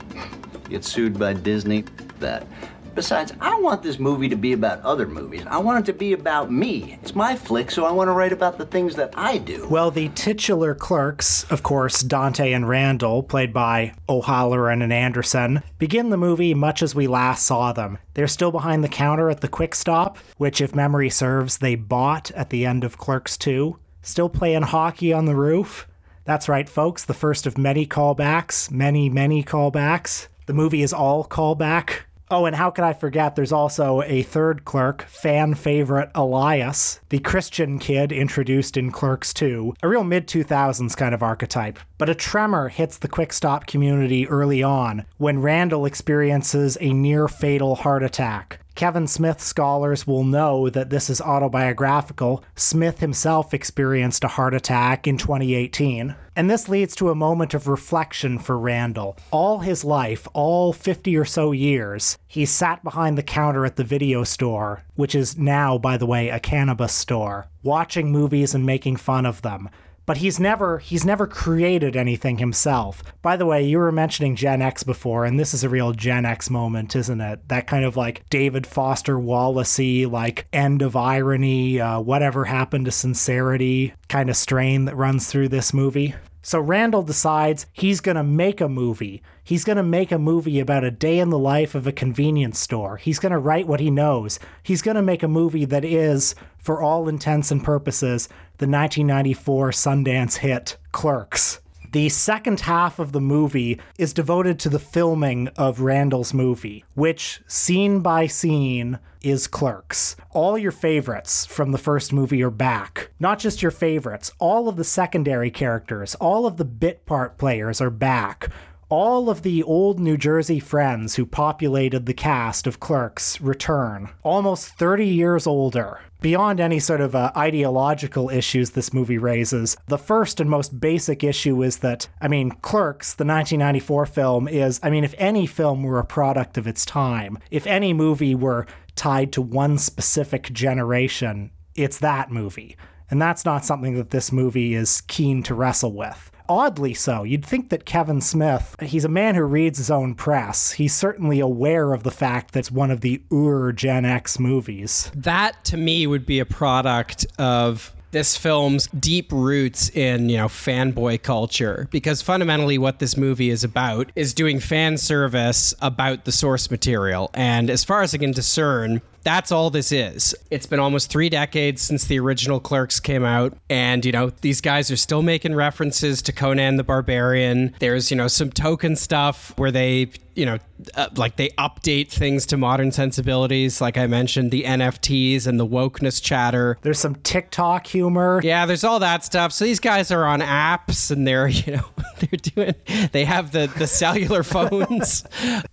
[0.70, 1.86] Get sued by Disney?
[2.20, 2.48] That.
[2.96, 5.44] Besides, I want this movie to be about other movies.
[5.48, 7.00] I want it to be about me.
[7.02, 9.68] It's my flick, so I want to write about the things that I do.
[9.68, 16.12] Well, the titular clerks, of course, Dante and Randall, played by O'Halloran and Anderson, begin
[16.12, 17.98] the movie much as we last saw them.
[18.14, 22.30] They're still behind the counter at the Quick Stop, which, if memory serves, they bought
[22.32, 23.80] at the end of Clerks 2.
[24.04, 25.88] Still playing hockey on the roof.
[26.26, 30.28] That's right, folks, the first of many callbacks, many, many callbacks.
[30.46, 32.02] The movie is all callback.
[32.36, 33.36] Oh, and how could I forget?
[33.36, 39.76] There's also a third clerk, fan favorite Elias, the Christian kid introduced in Clerks 2,
[39.84, 41.78] a real mid 2000s kind of archetype.
[42.00, 47.28] But a tremor hits the quick stop community early on when Randall experiences a near
[47.28, 48.58] fatal heart attack.
[48.74, 52.44] Kevin Smith scholars will know that this is autobiographical.
[52.56, 56.16] Smith himself experienced a heart attack in 2018.
[56.36, 59.18] And this leads to a moment of reflection for Randall.
[59.30, 63.84] All his life, all 50 or so years, he sat behind the counter at the
[63.84, 68.96] video store, which is now, by the way, a cannabis store, watching movies and making
[68.96, 69.70] fun of them
[70.06, 73.04] but he's never he's never created anything himself.
[73.22, 76.26] By the way, you were mentioning Gen X before, and this is a real Gen
[76.26, 77.48] X moment, isn't it?
[77.50, 82.92] That kind of like David Foster Wallacey, like end of irony, uh, whatever happened to
[82.92, 86.16] sincerity kind of strain that runs through this movie.
[86.46, 89.24] So Randall decides he's going to make a movie.
[89.46, 92.60] He's going to make a movie about a day in the life of a convenience
[92.60, 92.98] store.
[92.98, 94.40] He's going to write what he knows.
[94.62, 98.28] He's going to make a movie that is, for all intents and purposes,
[98.58, 101.62] the 1994 Sundance hit Clerks.
[101.94, 107.42] The second half of the movie is devoted to the filming of Randall's movie, which,
[107.46, 110.16] scene by scene, is Clerks.
[110.32, 113.12] All your favorites from the first movie are back.
[113.20, 117.80] Not just your favorites, all of the secondary characters, all of the bit part players
[117.80, 118.50] are back.
[118.94, 124.68] All of the old New Jersey friends who populated the cast of Clerks return, almost
[124.68, 126.02] 30 years older.
[126.22, 131.24] Beyond any sort of uh, ideological issues this movie raises, the first and most basic
[131.24, 135.82] issue is that, I mean, Clerks, the 1994 film, is, I mean, if any film
[135.82, 141.50] were a product of its time, if any movie were tied to one specific generation,
[141.74, 142.78] it's that movie.
[143.10, 147.24] And that's not something that this movie is keen to wrestle with oddly so.
[147.24, 150.74] You'd think that Kevin Smith, he's a man who reads his own press.
[150.74, 155.12] He's certainly aware of the fact that it's one of the Ur Gen X movies.
[155.16, 160.48] That to me would be a product of this film's deep roots in, you know,
[160.48, 166.32] fanboy culture because fundamentally what this movie is about is doing fan service about the
[166.32, 167.32] source material.
[167.34, 170.36] And as far as I can discern, that's all this is.
[170.52, 174.62] It's been almost three decades since the original Clerks came out, and you know these
[174.62, 177.74] guys are still making references to Conan the Barbarian.
[177.80, 180.58] There's you know some token stuff where they you know
[180.96, 183.80] uh, like they update things to modern sensibilities.
[183.80, 186.78] Like I mentioned, the NFTs and the wokeness chatter.
[186.82, 188.42] There's some TikTok humor.
[188.44, 189.54] Yeah, there's all that stuff.
[189.54, 191.86] So these guys are on apps, and they're you know
[192.20, 195.24] they're doing they have the the cellular phones,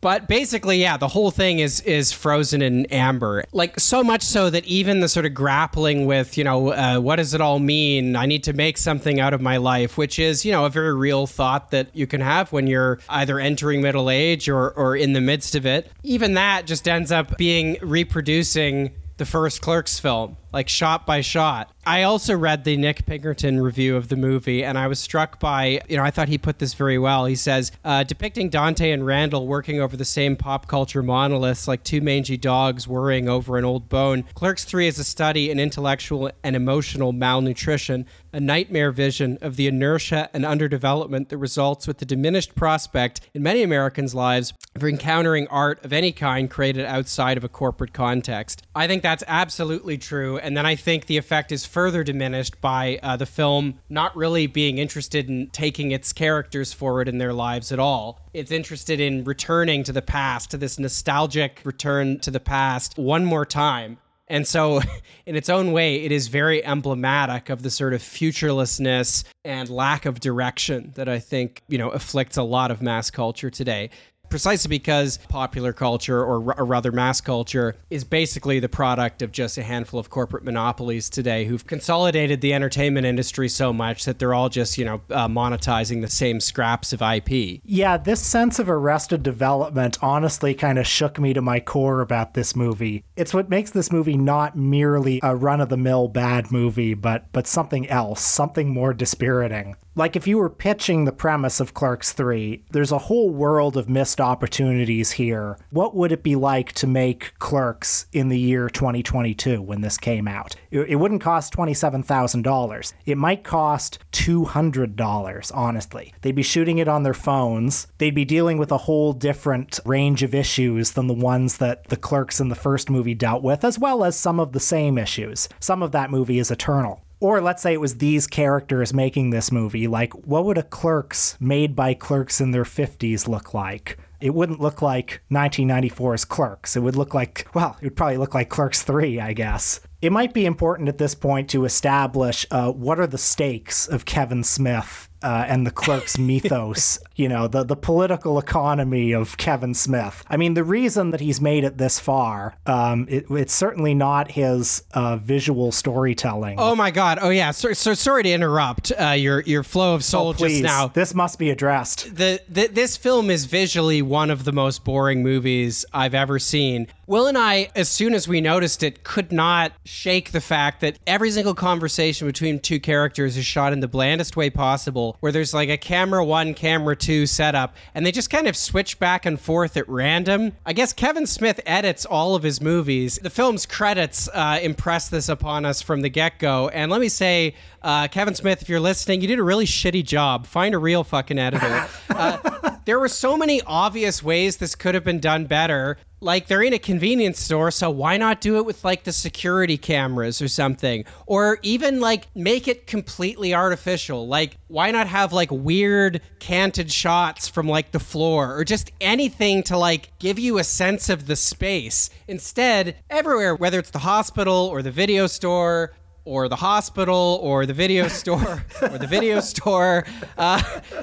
[0.00, 4.50] but basically yeah, the whole thing is is frozen in amber like so much so
[4.50, 8.16] that even the sort of grappling with, you know, uh, what does it all mean?
[8.16, 10.94] I need to make something out of my life, which is, you know, a very
[10.94, 15.12] real thought that you can have when you're either entering middle age or, or in
[15.12, 15.90] the midst of it.
[16.02, 21.72] Even that just ends up being reproducing the first Clerks film, like shot by shot.
[21.86, 25.80] I also read the Nick Pinkerton review of the movie, and I was struck by,
[25.88, 27.24] you know, I thought he put this very well.
[27.24, 31.82] He says, uh, depicting Dante and Randall working over the same pop culture monoliths like
[31.82, 34.24] two mangy dogs worrying over an old bone.
[34.34, 39.66] Clerks 3 is a study in intellectual and emotional malnutrition, a nightmare vision of the
[39.66, 45.48] inertia and underdevelopment that results with the diminished prospect in many Americans' lives for encountering
[45.48, 48.62] art of any kind created outside of a corporate context.
[48.74, 52.98] I think that's absolutely true, and then I think the effect is further diminished by
[53.02, 57.72] uh, the film not really being interested in taking its characters forward in their lives
[57.72, 58.20] at all.
[58.34, 63.24] It's interested in returning to the past, to this nostalgic return to the past one
[63.24, 63.98] more time.
[64.28, 64.80] And so,
[65.26, 70.06] in its own way, it is very emblematic of the sort of futurelessness and lack
[70.06, 73.90] of direction that I think, you know, afflicts a lot of mass culture today
[74.30, 79.58] precisely because popular culture, or, or, rather mass culture, is basically the product of just
[79.58, 84.32] a handful of corporate monopolies today who've consolidated the entertainment industry so much that they're
[84.32, 87.60] all just, you know, uh, monetizing the same scraps of IP.
[87.64, 92.34] Yeah, this sense of arrested development honestly kind of shook me to my core about
[92.34, 93.04] this movie.
[93.16, 97.32] It's what makes this movie not merely a run of the mill bad movie, but
[97.32, 99.76] but something else, something more dispiriting.
[99.96, 103.88] Like if you were pitching the premise of Clerks 3, there's a whole world of
[103.88, 105.58] missed opportunities here.
[105.70, 110.28] What would it be like to make Clerks in the year 2022 when this came
[110.28, 110.54] out?
[110.70, 112.92] It, wouldn't cost $27,000.
[113.04, 116.14] It might cost $200, honestly.
[116.20, 117.88] They'd be shooting it on their phones.
[117.98, 121.96] They'd be dealing with a whole different range of issues than the ones that the
[121.96, 125.48] Clerks in the first movie dealt with, as well as some of the same issues.
[125.58, 127.02] Some of that movie is eternal.
[127.20, 129.86] Or let's say it was these characters making this movie.
[129.86, 133.98] Like, what would a Clerks made by clerks in their 50s look like?
[134.20, 136.76] It wouldn't look like 1994's Clerks.
[136.76, 139.80] It would look like, well, it would probably look like Clerks 3, I guess.
[140.00, 144.06] It might be important at this point to establish uh, what are the stakes of
[144.06, 149.74] Kevin Smith uh, and the clerk's mythos, you know, the, the political economy of Kevin
[149.74, 150.24] Smith.
[150.28, 154.32] I mean, the reason that he's made it this far, um, it, it's certainly not
[154.32, 156.58] his uh, visual storytelling.
[156.58, 157.18] Oh my God!
[157.20, 157.50] Oh yeah.
[157.50, 160.88] So, so sorry to interrupt uh, your your flow of soul oh, just now.
[160.88, 162.16] This must be addressed.
[162.16, 166.86] The, the this film is visually one of the most boring movies I've ever seen.
[167.10, 170.96] Will and I, as soon as we noticed it, could not shake the fact that
[171.08, 175.52] every single conversation between two characters is shot in the blandest way possible, where there's
[175.52, 179.40] like a camera one, camera two setup, and they just kind of switch back and
[179.40, 180.52] forth at random.
[180.64, 183.18] I guess Kevin Smith edits all of his movies.
[183.22, 186.68] The film's credits uh, impress this upon us from the get go.
[186.68, 190.04] And let me say, uh, Kevin Smith, if you're listening, you did a really shitty
[190.04, 190.46] job.
[190.46, 191.88] Find a real fucking editor.
[192.10, 196.62] Uh, there were so many obvious ways this could have been done better like they're
[196.62, 200.48] in a convenience store so why not do it with like the security cameras or
[200.48, 201.04] something?
[201.26, 204.28] Or even like make it completely artificial.
[204.28, 209.62] Like why not have like weird canted shots from like the floor or just anything
[209.64, 212.10] to like give you a sense of the space?
[212.28, 215.92] Instead everywhere whether it's the hospital or the video store
[216.24, 220.04] or the hospital or the video store or the video store.
[220.36, 220.62] Uh,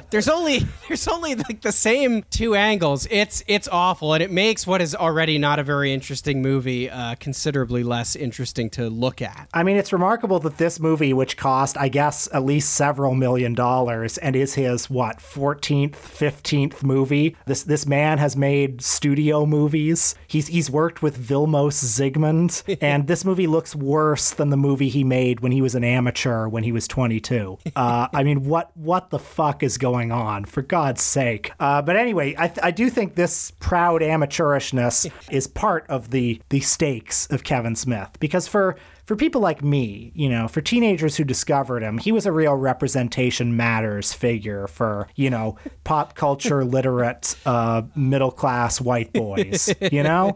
[0.09, 3.07] there's only there's only like the same two angles.
[3.09, 7.15] It's it's awful, and it makes what is already not a very interesting movie uh,
[7.15, 9.47] considerably less interesting to look at.
[9.53, 13.53] I mean, it's remarkable that this movie, which cost, I guess, at least several million
[13.53, 17.35] dollars, and is his what 14th, 15th movie.
[17.45, 20.15] This this man has made studio movies.
[20.27, 25.03] He's he's worked with Vilmos Zsigmond, and this movie looks worse than the movie he
[25.07, 27.57] made when he was an amateur when he was 22.
[27.75, 30.45] Uh, I mean, what what the fuck is going on?
[30.45, 31.51] For God's sake!
[31.59, 36.41] Uh, but anyway, I, th- I do think this proud amateurishness is part of the
[36.49, 38.77] the stakes of Kevin Smith because for
[39.07, 42.55] for people like me, you know, for teenagers who discovered him, he was a real
[42.55, 50.03] representation matters figure for, you know, pop culture literate, uh, middle class white boys, you
[50.03, 50.35] know?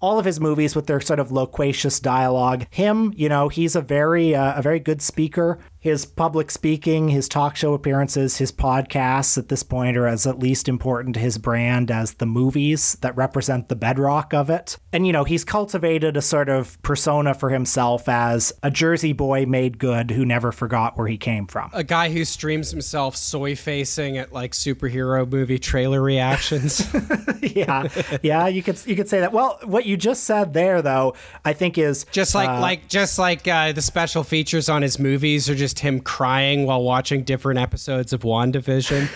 [0.00, 2.66] All of his movies with their sort of loquacious dialogue.
[2.70, 5.58] Him, you know, he's a very, uh, a very good speaker.
[5.80, 10.38] His public speaking, his talk show appearances, his podcasts at this point are as at
[10.38, 14.76] least important to his brand as the movies that represent the bedrock of it.
[14.92, 19.46] And, you know, he's cultivated a sort of persona for himself as a Jersey boy
[19.46, 21.70] made good who never forgot where he came from.
[21.72, 26.86] A guy who streams himself soy facing at like superhero movie trailer reactions.
[27.40, 27.88] yeah,
[28.22, 29.32] yeah, you could you could say that.
[29.32, 33.18] Well, what you just said there, though, I think is just like uh, like just
[33.18, 37.60] like uh, the special features on his movies are just him crying while watching different
[37.60, 39.08] episodes of WandaVision.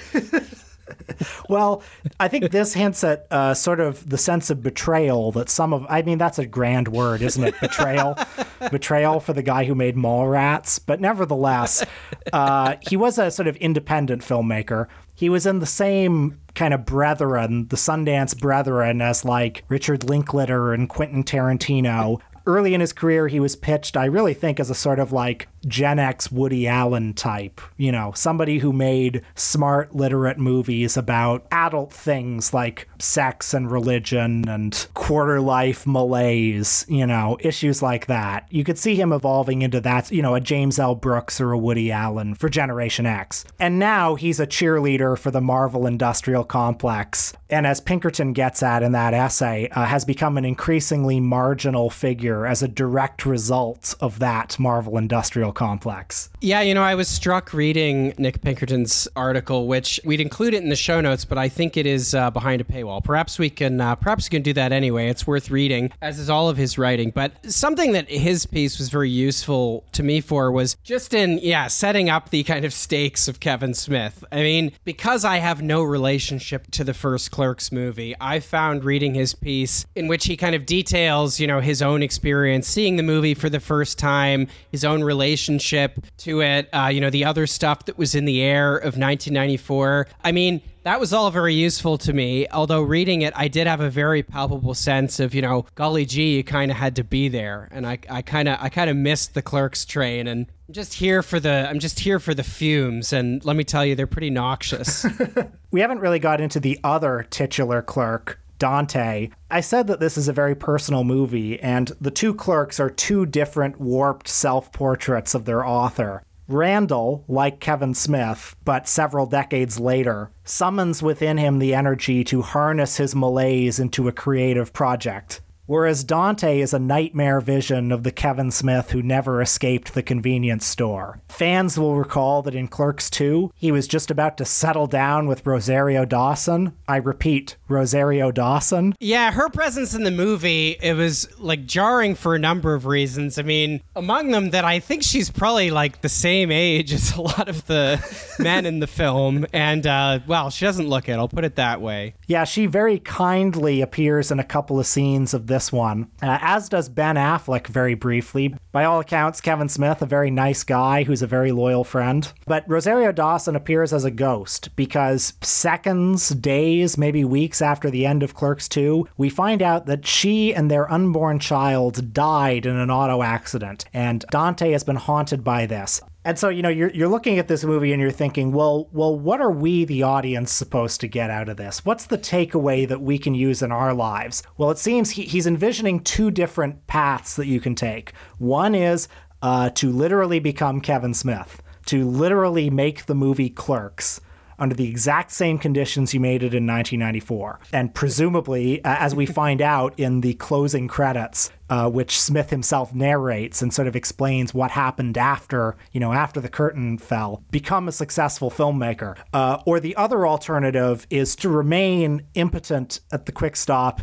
[1.49, 1.83] well,
[2.21, 5.87] I think this hints at uh, sort of the sense of betrayal that some of,
[5.89, 7.59] I mean, that's a grand word, isn't it?
[7.61, 8.17] Betrayal.
[8.71, 10.81] betrayal for the guy who made Mallrats.
[10.85, 11.85] But nevertheless,
[12.33, 14.87] uh, he was a sort of independent filmmaker.
[15.15, 20.73] He was in the same kind of brethren, the Sundance brethren, as like Richard Linklater
[20.73, 22.21] and Quentin Tarantino.
[22.47, 25.49] Early in his career, he was pitched, I really think, as a sort of like
[25.67, 31.93] Gen X Woody Allen type, you know, somebody who made smart, literate movies about adult
[31.93, 38.47] things like sex and religion and quarter life malaise, you know, issues like that.
[38.51, 40.95] You could see him evolving into that, you know, a James L.
[40.95, 43.45] Brooks or a Woody Allen for Generation X.
[43.59, 47.33] And now he's a cheerleader for the Marvel Industrial Complex.
[47.49, 52.47] And as Pinkerton gets at in that essay, uh, has become an increasingly marginal figure
[52.47, 56.31] as a direct result of that Marvel Industrial complex.
[56.41, 60.69] Yeah, you know, I was struck reading Nick Pinkerton's article, which we'd include it in
[60.69, 63.03] the show notes, but I think it is uh, behind a paywall.
[63.03, 65.09] Perhaps we can, uh, perhaps we can do that anyway.
[65.09, 67.11] It's worth reading, as is all of his writing.
[67.11, 71.69] But something that his piece was very useful to me for was just in, yeah,
[71.69, 74.25] setting up the kind of stakes of Kevin Smith.
[74.33, 79.15] I mean, because I have no relationship to the first Clerks movie, I found reading
[79.15, 83.03] his piece in which he kind of details, you know, his own experience seeing the
[83.03, 87.25] movie for the first time, his own relation relationship to it, uh, you know, the
[87.25, 90.07] other stuff that was in the air of 1994.
[90.23, 92.47] I mean, that was all very useful to me.
[92.49, 96.37] Although reading it, I did have a very palpable sense of, you know, golly gee,
[96.37, 98.97] you kind of had to be there, and I, I kind of, I kind of
[98.97, 102.43] missed the Clerks train, and I'm just here for the, I'm just here for the
[102.43, 105.07] fumes, and let me tell you, they're pretty noxious.
[105.71, 109.31] we haven't really got into the other titular clerk, Dante.
[109.51, 113.27] I said that this is a very personal movie, and the two clerks are two
[113.27, 116.23] different warped self portraits of their author.
[116.47, 122.99] Randall, like Kevin Smith, but several decades later, summons within him the energy to harness
[122.99, 125.41] his malaise into a creative project.
[125.67, 130.67] Whereas Dante is a nightmare vision of the Kevin Smith who never escaped the convenience
[130.67, 131.21] store.
[131.29, 135.47] Fans will recall that in Clerks 2, he was just about to settle down with
[135.47, 136.77] Rosario Dawson.
[136.87, 138.95] I repeat, Rosario Dawson.
[139.01, 143.39] Yeah, her presence in the movie, it was like jarring for a number of reasons.
[143.39, 147.21] I mean, among them that I think she's probably like the same age as a
[147.21, 148.01] lot of the
[148.39, 149.47] men in the film.
[149.53, 152.15] And, uh, well, she doesn't look it, I'll put it that way.
[152.27, 156.69] Yeah, she very kindly appears in a couple of scenes of this one, uh, as
[156.69, 158.55] does Ben Affleck very briefly.
[158.73, 162.31] By all accounts, Kevin Smith, a very nice guy who's a very loyal friend.
[162.47, 168.23] But Rosario Dawson appears as a ghost because seconds, days, maybe weeks after the end
[168.23, 172.91] of Clerks 2, we find out that she and their unborn child died in an
[172.91, 176.01] auto accident, and Dante has been haunted by this.
[176.27, 179.19] And so, you know, you're, you're looking at this movie and you're thinking, well, well,
[179.19, 181.85] what are we, the audience, supposed to get out of this?
[181.85, 184.43] What's the takeaway that we can use in our lives?
[184.57, 188.15] Well, it seems he, he's envisioning two different paths that you can take.
[188.39, 189.07] One is
[189.43, 194.23] uh, to literally become Kevin Smith, to literally make the movie Clerks,
[194.59, 197.61] under the exact same conditions you made it in 1994.
[197.73, 202.95] And presumably, uh, as we find out in the closing credits, uh, which Smith himself
[202.95, 207.89] narrates and sort of explains what happened after, you know, after the curtain fell, become
[207.89, 209.17] a successful filmmaker.
[209.33, 214.03] Uh, or the other alternative is to remain impotent at the quick stop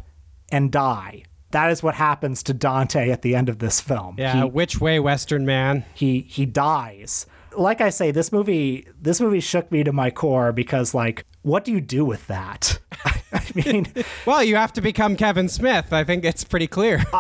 [0.52, 1.24] and die.
[1.52, 4.16] That is what happens to Dante at the end of this film.
[4.18, 5.84] Yeah, He- which way, Western man?
[5.94, 7.26] he he dies.
[7.56, 11.64] Like I say, this movie this movie shook me to my core because like, what
[11.66, 12.80] do you do with that?
[13.34, 13.88] I mean,
[14.26, 15.94] Well, you have to become Kevin Smith.
[15.94, 17.04] I think it's pretty clear.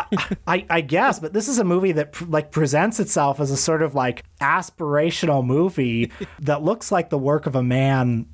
[0.47, 3.57] I, I guess, but this is a movie that pr- like presents itself as a
[3.57, 8.27] sort of like aspirational movie that looks like the work of a man.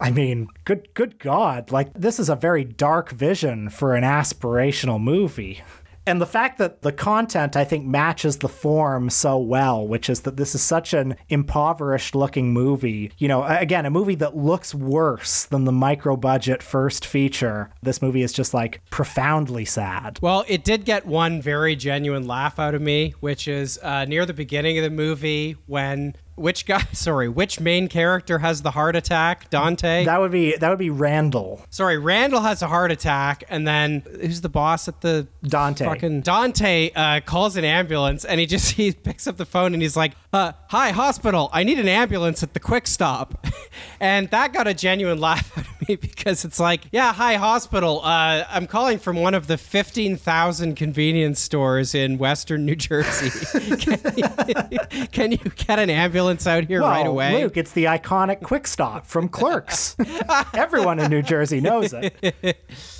[0.00, 1.70] I mean, good good God!
[1.70, 5.62] Like this is a very dark vision for an aspirational movie.
[6.06, 10.22] And the fact that the content, I think, matches the form so well, which is
[10.22, 13.12] that this is such an impoverished looking movie.
[13.18, 17.70] You know, again, a movie that looks worse than the micro budget first feature.
[17.82, 20.18] This movie is just like profoundly sad.
[20.22, 24.24] Well, it did get one very genuine laugh out of me, which is uh, near
[24.24, 26.82] the beginning of the movie when which guy?
[26.92, 29.50] Sorry, which main character has the heart attack?
[29.50, 30.04] Dante.
[30.04, 31.64] That would be that would be Randall.
[31.70, 35.84] Sorry, Randall has a heart attack, and then who's the boss at the Dante.
[35.84, 39.82] Fucking Dante uh, calls an ambulance, and he just he picks up the phone and
[39.82, 41.50] he's like, uh, "Hi, hospital.
[41.52, 43.46] I need an ambulance at the quick stop,"
[44.00, 48.00] and that got a genuine laugh out of me because it's like, "Yeah, hi, hospital.
[48.02, 53.30] Uh, I'm calling from one of the fifteen thousand convenience stores in Western New Jersey.
[53.76, 54.78] can, you,
[55.12, 58.66] can you get an ambulance out here Well, right away?" Luke, it's the iconic Quick
[58.66, 59.96] Stop from Clerks.
[60.54, 62.56] Everyone in New Jersey knows it.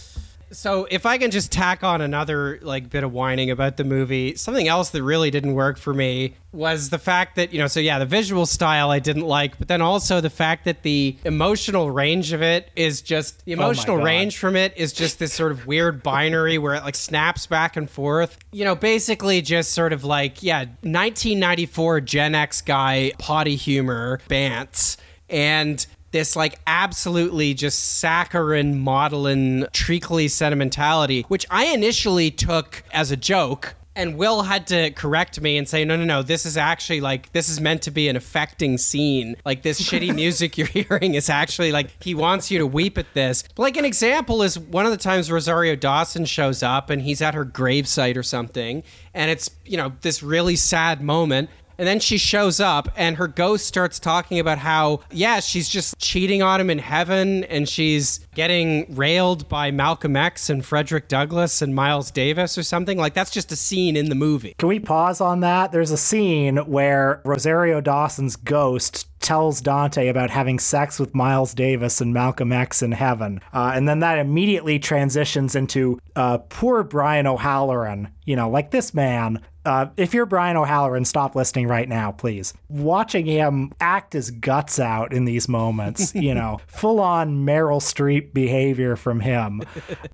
[0.53, 4.35] So if I can just tack on another like bit of whining about the movie,
[4.35, 7.79] something else that really didn't work for me was the fact that, you know, so
[7.79, 11.91] yeah, the visual style I didn't like, but then also the fact that the emotional
[11.91, 14.05] range of it is just the oh emotional God.
[14.05, 17.77] range from it is just this sort of weird binary where it like snaps back
[17.77, 18.37] and forth.
[18.53, 24.97] You know, basically just sort of like, yeah, 1994 Gen X guy potty humor bants
[25.29, 33.17] and this like absolutely just saccharine maudlin treacly sentimentality which i initially took as a
[33.17, 37.01] joke and will had to correct me and say no no no this is actually
[37.01, 39.37] like this is meant to be an affecting scene.
[39.45, 43.13] Like this shitty music you're hearing is actually like he wants you to weep at
[43.15, 43.45] this.
[43.57, 47.35] Like an example is one of the times rosario dawson shows up and he's at
[47.35, 48.83] her gravesite or something
[49.13, 51.51] and it's you know this really sad moment
[51.81, 55.99] and then she shows up and her ghost starts talking about how, yeah, she's just
[55.99, 61.63] cheating on him in heaven and she's getting railed by Malcolm X and Frederick Douglass
[61.63, 62.99] and Miles Davis or something.
[62.99, 64.55] Like, that's just a scene in the movie.
[64.59, 65.73] Can we pause on that?
[65.73, 72.01] There's a scene where Rosario Dawson's ghost tells Dante about having sex with Miles Davis
[72.01, 73.41] and Malcolm X in heaven.
[73.53, 78.09] Uh, and then that immediately transitions into uh, poor Brian O'Halloran.
[78.25, 79.41] You know, like this man.
[79.65, 82.55] Uh, if you're Brian O'Halloran, stop listening right now, please.
[82.69, 88.33] Watching him act his guts out in these moments, you know, full on Meryl Streep
[88.33, 89.63] behavior from him.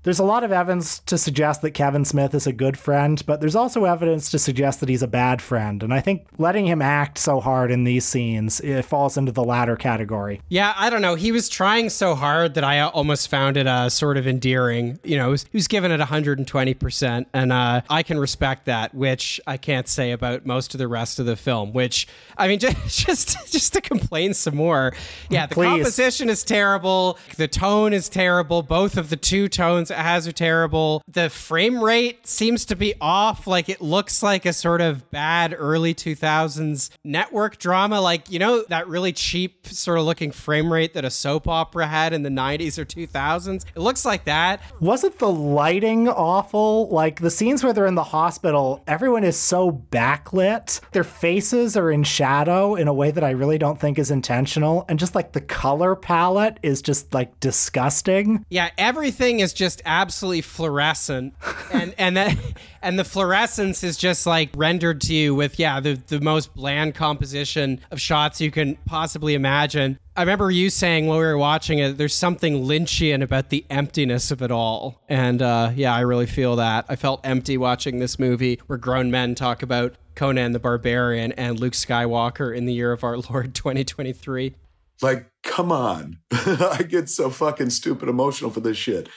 [0.03, 3.41] There's a lot of evidence to suggest that Kevin Smith is a good friend, but
[3.41, 5.83] there's also evidence to suggest that he's a bad friend.
[5.83, 9.45] And I think letting him act so hard in these scenes it falls into the
[9.45, 10.41] latter category.
[10.49, 11.15] Yeah, I don't know.
[11.15, 14.99] He was trying so hard that I almost found it uh, sort of endearing.
[15.05, 18.95] You know, he was, he was giving it 120%, and uh, I can respect that,
[18.95, 21.73] which I can't say about most of the rest of the film.
[21.73, 22.07] Which,
[22.37, 24.93] I mean, just just, just to complain some more.
[25.31, 25.67] Yeah, the Please.
[25.67, 27.19] composition is terrible.
[27.37, 28.63] The tone is terrible.
[28.63, 31.03] Both of the two tones it has are terrible.
[31.09, 33.47] The frame rate seems to be off.
[33.47, 38.01] Like it looks like a sort of bad early 2000s network drama.
[38.01, 41.87] Like, you know, that really cheap sort of looking frame rate that a soap opera
[41.87, 43.65] had in the 90s or 2000s.
[43.75, 44.61] It looks like that.
[44.81, 46.89] Wasn't the lighting awful?
[46.89, 50.81] Like the scenes where they're in the hospital, everyone is so backlit.
[50.93, 54.85] Their faces are in shadow in a way that I really don't think is intentional.
[54.89, 58.45] And just like the color palette is just like disgusting.
[58.49, 61.35] Yeah, everything is just absolutely fluorescent,
[61.73, 62.37] and and that
[62.83, 66.95] and the fluorescence is just like rendered to you with yeah the the most bland
[66.95, 69.99] composition of shots you can possibly imagine.
[70.17, 74.31] I remember you saying while we were watching it, there's something Lynchian about the emptiness
[74.31, 76.87] of it all, and uh, yeah, I really feel that.
[76.89, 81.61] I felt empty watching this movie where grown men talk about Conan the Barbarian and
[81.61, 84.55] Luke Skywalker in the year of our Lord 2023.
[85.03, 86.21] Like, come on.
[86.31, 89.11] I get so fucking stupid emotional for this shit.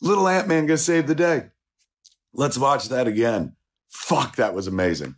[0.00, 1.50] Little Ant Man gonna save the day.
[2.32, 3.54] Let's watch that again.
[3.88, 5.14] Fuck, that was amazing.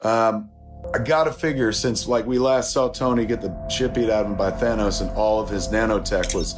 [0.00, 0.48] Um,
[0.94, 4.30] I gotta figure since like we last saw Tony get the shit beat out of
[4.30, 6.54] him by Thanos and all of his nanotech was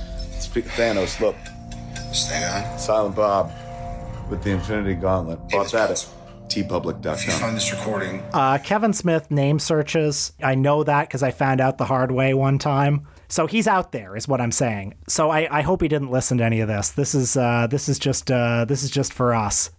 [0.54, 1.36] Thanos, look.
[2.12, 2.78] Stay on.
[2.78, 3.52] Silent Bob
[4.30, 5.38] with the Infinity Gauntlet.
[5.48, 6.08] Bought that at
[6.48, 7.12] tpublic.com.
[7.14, 10.32] If you find this recording, Uh, Kevin Smith name searches.
[10.42, 13.06] I know that because I found out the hard way one time.
[13.28, 14.94] So he's out there, is what I'm saying.
[15.06, 16.90] So I, I hope he didn't listen to any of this.
[16.90, 19.70] This is uh, this is just uh, this is just for us.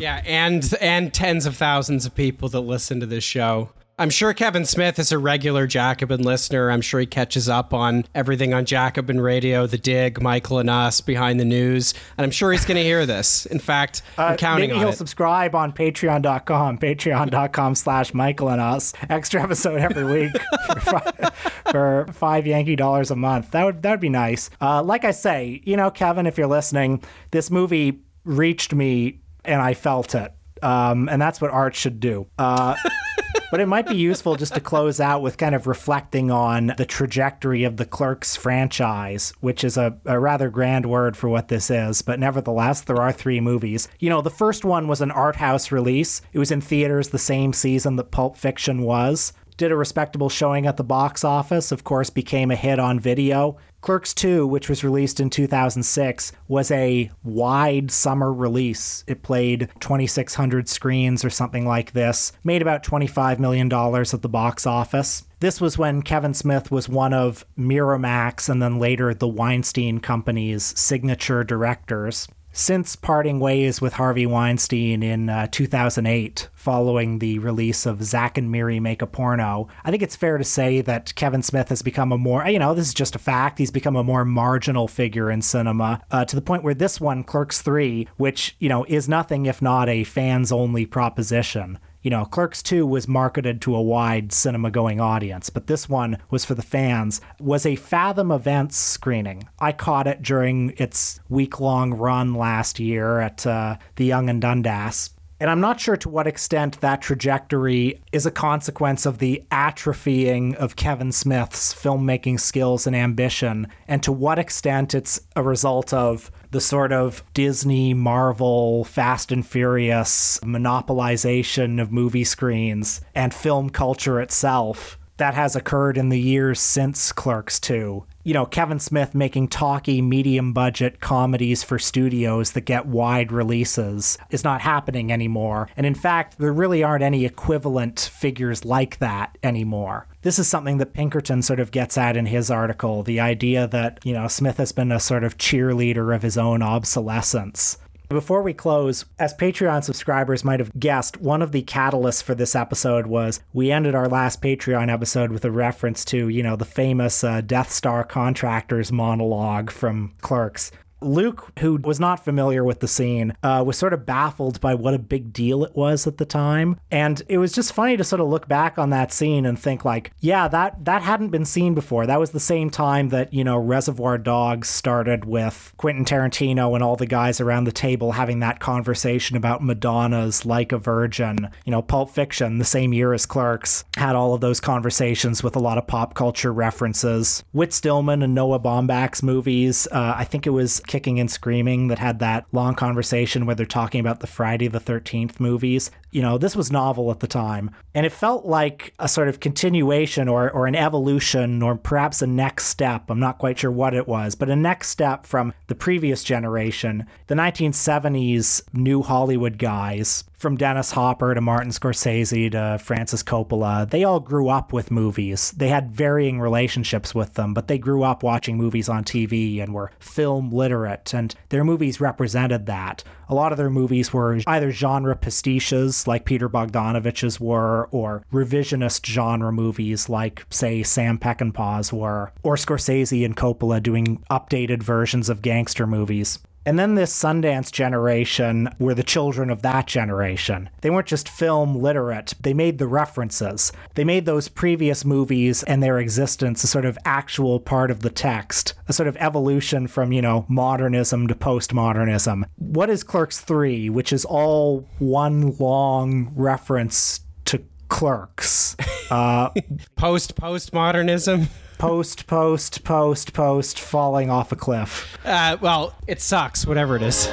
[0.00, 3.70] Yeah, and and tens of thousands of people that listen to this show.
[3.98, 6.70] I'm sure Kevin Smith is a regular Jacobin listener.
[6.70, 11.02] I'm sure he catches up on everything on Jacobin Radio, The Dig, Michael and Us,
[11.02, 13.44] Behind the News, and I'm sure he's going to hear this.
[13.46, 14.96] In fact, I'm counting Uh, Maybe on he'll it.
[14.96, 18.94] subscribe on patreon.com, patreon.com slash Michael and us.
[19.10, 20.32] Extra episode every week
[20.66, 21.30] for, five,
[21.70, 23.50] for five Yankee dollars a month.
[23.50, 24.48] That would that would be nice.
[24.60, 29.60] Uh, like I say, you know, Kevin, if you're listening, this movie reached me and
[29.60, 30.32] I felt it.
[30.62, 32.28] Um, and that's what art should do.
[32.38, 32.76] Uh,
[33.50, 36.86] but it might be useful just to close out with kind of reflecting on the
[36.86, 41.70] trajectory of the Clerks franchise, which is a, a rather grand word for what this
[41.70, 42.00] is.
[42.00, 43.88] But nevertheless, there are three movies.
[43.98, 47.18] You know, the first one was an art house release, it was in theaters the
[47.18, 49.32] same season that Pulp Fiction was.
[49.58, 53.58] Did a respectable showing at the box office, of course, became a hit on video.
[53.82, 59.02] Clerks 2, which was released in 2006, was a wide summer release.
[59.08, 64.66] It played 2,600 screens or something like this, made about $25 million at the box
[64.68, 65.24] office.
[65.40, 70.78] This was when Kevin Smith was one of Miramax and then later the Weinstein Company's
[70.78, 72.28] signature directors.
[72.54, 78.52] Since parting ways with Harvey Weinstein in uh, 2008, following the release of Zack and
[78.52, 82.12] Miri Make a Porno, I think it's fair to say that Kevin Smith has become
[82.12, 85.30] a more, you know, this is just a fact, he's become a more marginal figure
[85.30, 89.08] in cinema uh, to the point where this one, Clerks 3, which, you know, is
[89.08, 91.78] nothing if not a fans only proposition.
[92.02, 96.18] You know, Clerks 2 was marketed to a wide cinema going audience, but this one
[96.30, 99.48] was for the fans, was a Fathom Events screening.
[99.60, 104.42] I caught it during its week long run last year at uh, the Yonge and
[104.42, 105.10] Dundas.
[105.42, 110.54] And I'm not sure to what extent that trajectory is a consequence of the atrophying
[110.54, 116.30] of Kevin Smith's filmmaking skills and ambition, and to what extent it's a result of
[116.52, 124.20] the sort of Disney, Marvel, Fast and Furious monopolization of movie screens and film culture
[124.20, 128.04] itself that has occurred in the years since Clerks 2.
[128.24, 134.16] You know, Kevin Smith making talky, medium budget comedies for studios that get wide releases
[134.30, 135.68] is not happening anymore.
[135.76, 140.06] And in fact, there really aren't any equivalent figures like that anymore.
[140.22, 143.98] This is something that Pinkerton sort of gets at in his article the idea that,
[144.04, 147.76] you know, Smith has been a sort of cheerleader of his own obsolescence.
[148.12, 152.54] Before we close, as Patreon subscribers might have guessed, one of the catalysts for this
[152.54, 156.66] episode was we ended our last Patreon episode with a reference to, you know, the
[156.66, 160.70] famous uh, Death Star contractors monologue from Clerks.
[161.04, 164.94] Luke, who was not familiar with the scene, uh, was sort of baffled by what
[164.94, 168.20] a big deal it was at the time, and it was just funny to sort
[168.20, 171.74] of look back on that scene and think like, yeah, that that hadn't been seen
[171.74, 172.06] before.
[172.06, 176.82] That was the same time that you know Reservoir Dogs started with Quentin Tarantino and
[176.82, 181.70] all the guys around the table having that conversation about Madonna's "Like a Virgin." You
[181.72, 185.60] know, Pulp Fiction, the same year as Clerks, had all of those conversations with a
[185.60, 187.42] lot of pop culture references.
[187.52, 189.86] Whit Stillman and Noah Baumbach's movies.
[189.90, 193.64] Uh, I think it was Kicking and Screaming that had that long conversation where they're
[193.64, 195.90] talking about the Friday the 13th movies.
[196.12, 197.70] You know, this was novel at the time.
[197.94, 202.26] And it felt like a sort of continuation or, or an evolution or perhaps a
[202.26, 203.10] next step.
[203.10, 207.06] I'm not quite sure what it was, but a next step from the previous generation,
[207.26, 214.02] the 1970s new Hollywood guys, from Dennis Hopper to Martin Scorsese to Francis Coppola, they
[214.02, 215.52] all grew up with movies.
[215.52, 219.72] They had varying relationships with them, but they grew up watching movies on TV and
[219.72, 223.04] were film literate, and their movies represented that.
[223.32, 229.06] A lot of their movies were either genre pastiches, like Peter Bogdanovich's were, or revisionist
[229.06, 235.40] genre movies, like, say, Sam Peckinpah's were, or Scorsese and Coppola doing updated versions of
[235.40, 236.40] gangster movies.
[236.64, 240.70] And then this Sundance generation were the children of that generation.
[240.80, 243.72] They weren't just film literate, they made the references.
[243.94, 248.10] They made those previous movies and their existence a sort of actual part of the
[248.10, 252.44] text, a sort of evolution from, you know, modernism to postmodernism.
[252.56, 258.76] What is Clerks 3, which is all one long reference to Clerks?
[259.12, 259.50] Uh,
[259.94, 261.46] Post postmodernism
[261.82, 265.18] post, post, post, post, falling off a cliff.
[265.24, 267.26] Uh, well, it sucks, whatever it is.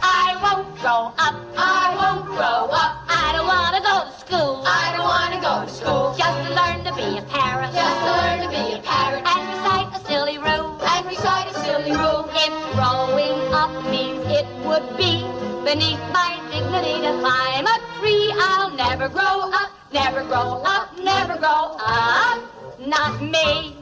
[0.00, 1.36] I won't grow up.
[1.54, 3.04] I won't grow up.
[3.12, 4.64] I don't want to go to school.
[4.64, 6.16] I don't want to go to school.
[6.16, 7.74] Just to learn to be a parrot.
[7.76, 9.20] Just to learn to be a parrot.
[9.20, 10.80] And recite a silly rule.
[10.80, 12.24] And recite a silly rule.
[12.32, 15.20] If growing up means it would be
[15.68, 19.68] beneath my dignity to climb a tree, I'll never grow up.
[19.92, 20.96] Never grow up.
[20.96, 22.51] Never grow up.
[22.86, 23.81] Not me.